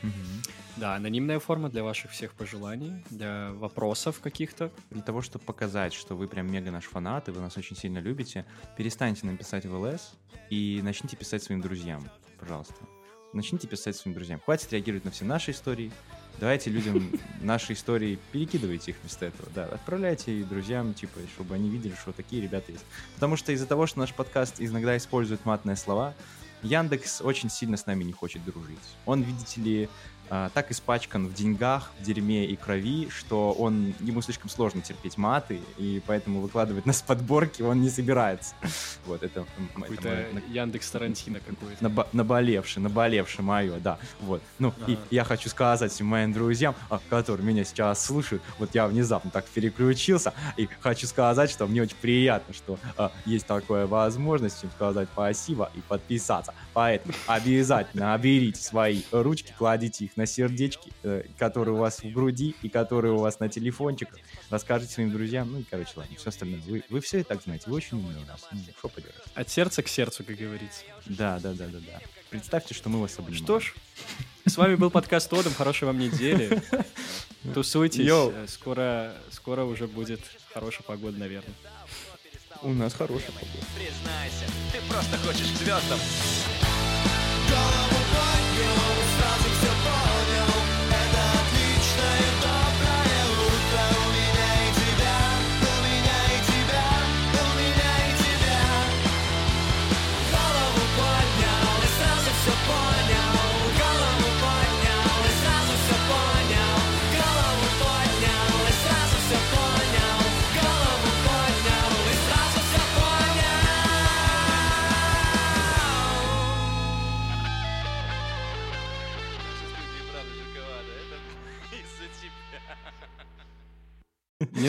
[0.03, 0.43] Мгм.
[0.77, 4.71] Да, анонимная форма для ваших всех пожеланий, для вопросов каких-то.
[4.91, 7.99] Для того, чтобы показать, что вы прям мега наш фанат, и вы нас очень сильно
[7.99, 8.47] любите,
[8.79, 10.15] перестаньте нам писать в ЛС
[10.49, 12.09] и начните писать своим друзьям,
[12.39, 12.77] пожалуйста.
[13.33, 14.41] Начните писать своим друзьям.
[14.41, 15.93] Хватит реагировать на все наши истории.
[16.39, 19.49] Давайте людям наши истории, перекидывайте их вместо этого.
[19.55, 22.85] Да, отправляйте и друзьям, типа, чтобы они видели, что такие ребята есть.
[23.15, 26.15] Потому что из-за того, что наш подкаст иногда использует матные слова,
[26.63, 28.79] Яндекс очень сильно с нами не хочет дружить.
[29.07, 29.89] Он, видите ли,
[30.31, 35.19] а, так испачкан в деньгах, в дерьме и крови, что он ему слишком сложно терпеть
[35.19, 38.55] маты, и поэтому выкладывать нас подборки он не собирается.
[39.07, 39.45] Вот это...
[39.75, 42.07] Какой-то Яндекс Тарантино какой-то.
[42.13, 43.99] Наболевший, наболевший мое, да.
[44.21, 44.43] Вот.
[44.59, 44.93] Ну, ага.
[44.93, 49.31] и я хочу сказать всем моим друзьям, а, которые меня сейчас слушают, вот я внезапно
[49.31, 54.71] так переключился, и хочу сказать, что мне очень приятно, что а, есть такая возможность им
[54.71, 56.55] сказать спасибо и подписаться.
[56.73, 62.55] Поэтому обязательно берите свои ручки, кладите их на сердечки, э, которые у вас в груди
[62.61, 64.19] и которые у вас на телефончиках.
[64.51, 66.61] Расскажите своим друзьям, ну и, короче, ладно, все остальное.
[66.61, 68.47] Вы, вы все и так знаете, вы очень умные нас.
[68.53, 69.17] Ну, что поделать.
[69.35, 70.83] От сердца к сердцу, как говорится.
[71.07, 72.01] Да, да, да, да, да.
[72.29, 73.43] Представьте, что мы вас обнимаем.
[73.43, 73.75] Что ж,
[74.45, 75.55] с вами был подкаст Одом.
[75.55, 76.63] Хорошей вам недели.
[77.55, 78.05] Тусуйтесь.
[78.05, 78.35] Йоу.
[78.47, 80.21] Скоро, скоро уже будет
[80.53, 81.55] хорошая погода, наверное.
[82.63, 83.67] У нас хорошая погода.
[83.75, 85.99] Признайся, ты просто хочешь к звездам.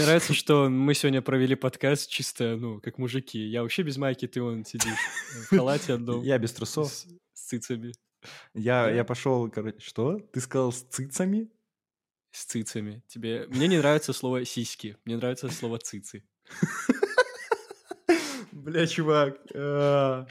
[0.02, 3.38] Мне нравится, что мы сегодня провели подкаст чисто, ну, как мужики.
[3.38, 4.98] Я вообще без майки, ты вон сидишь
[5.52, 6.24] в халате одном.
[6.24, 6.92] Я без трусов.
[6.92, 7.94] С, с цицами.
[8.56, 10.18] Я, я пошел, короче, что?
[10.18, 11.52] Ты сказал с цицами?
[12.32, 13.04] С цицами.
[13.10, 13.46] Тебе...
[13.50, 16.24] Мне не нравится слово сиськи, мне нравится слово цицы.
[18.52, 19.38] Бля, чувак.
[19.54, 20.26] А.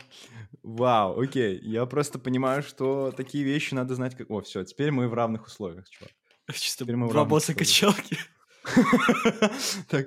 [0.65, 1.61] Вау, окей.
[1.63, 4.29] Я просто понимаю, что такие вещи надо знать как...
[4.33, 6.11] О, все, теперь мы в равных условиях, чувак.
[6.55, 7.59] Чисто Теперь мы в равных условиях.
[7.59, 8.19] качалки.
[9.89, 10.07] Так,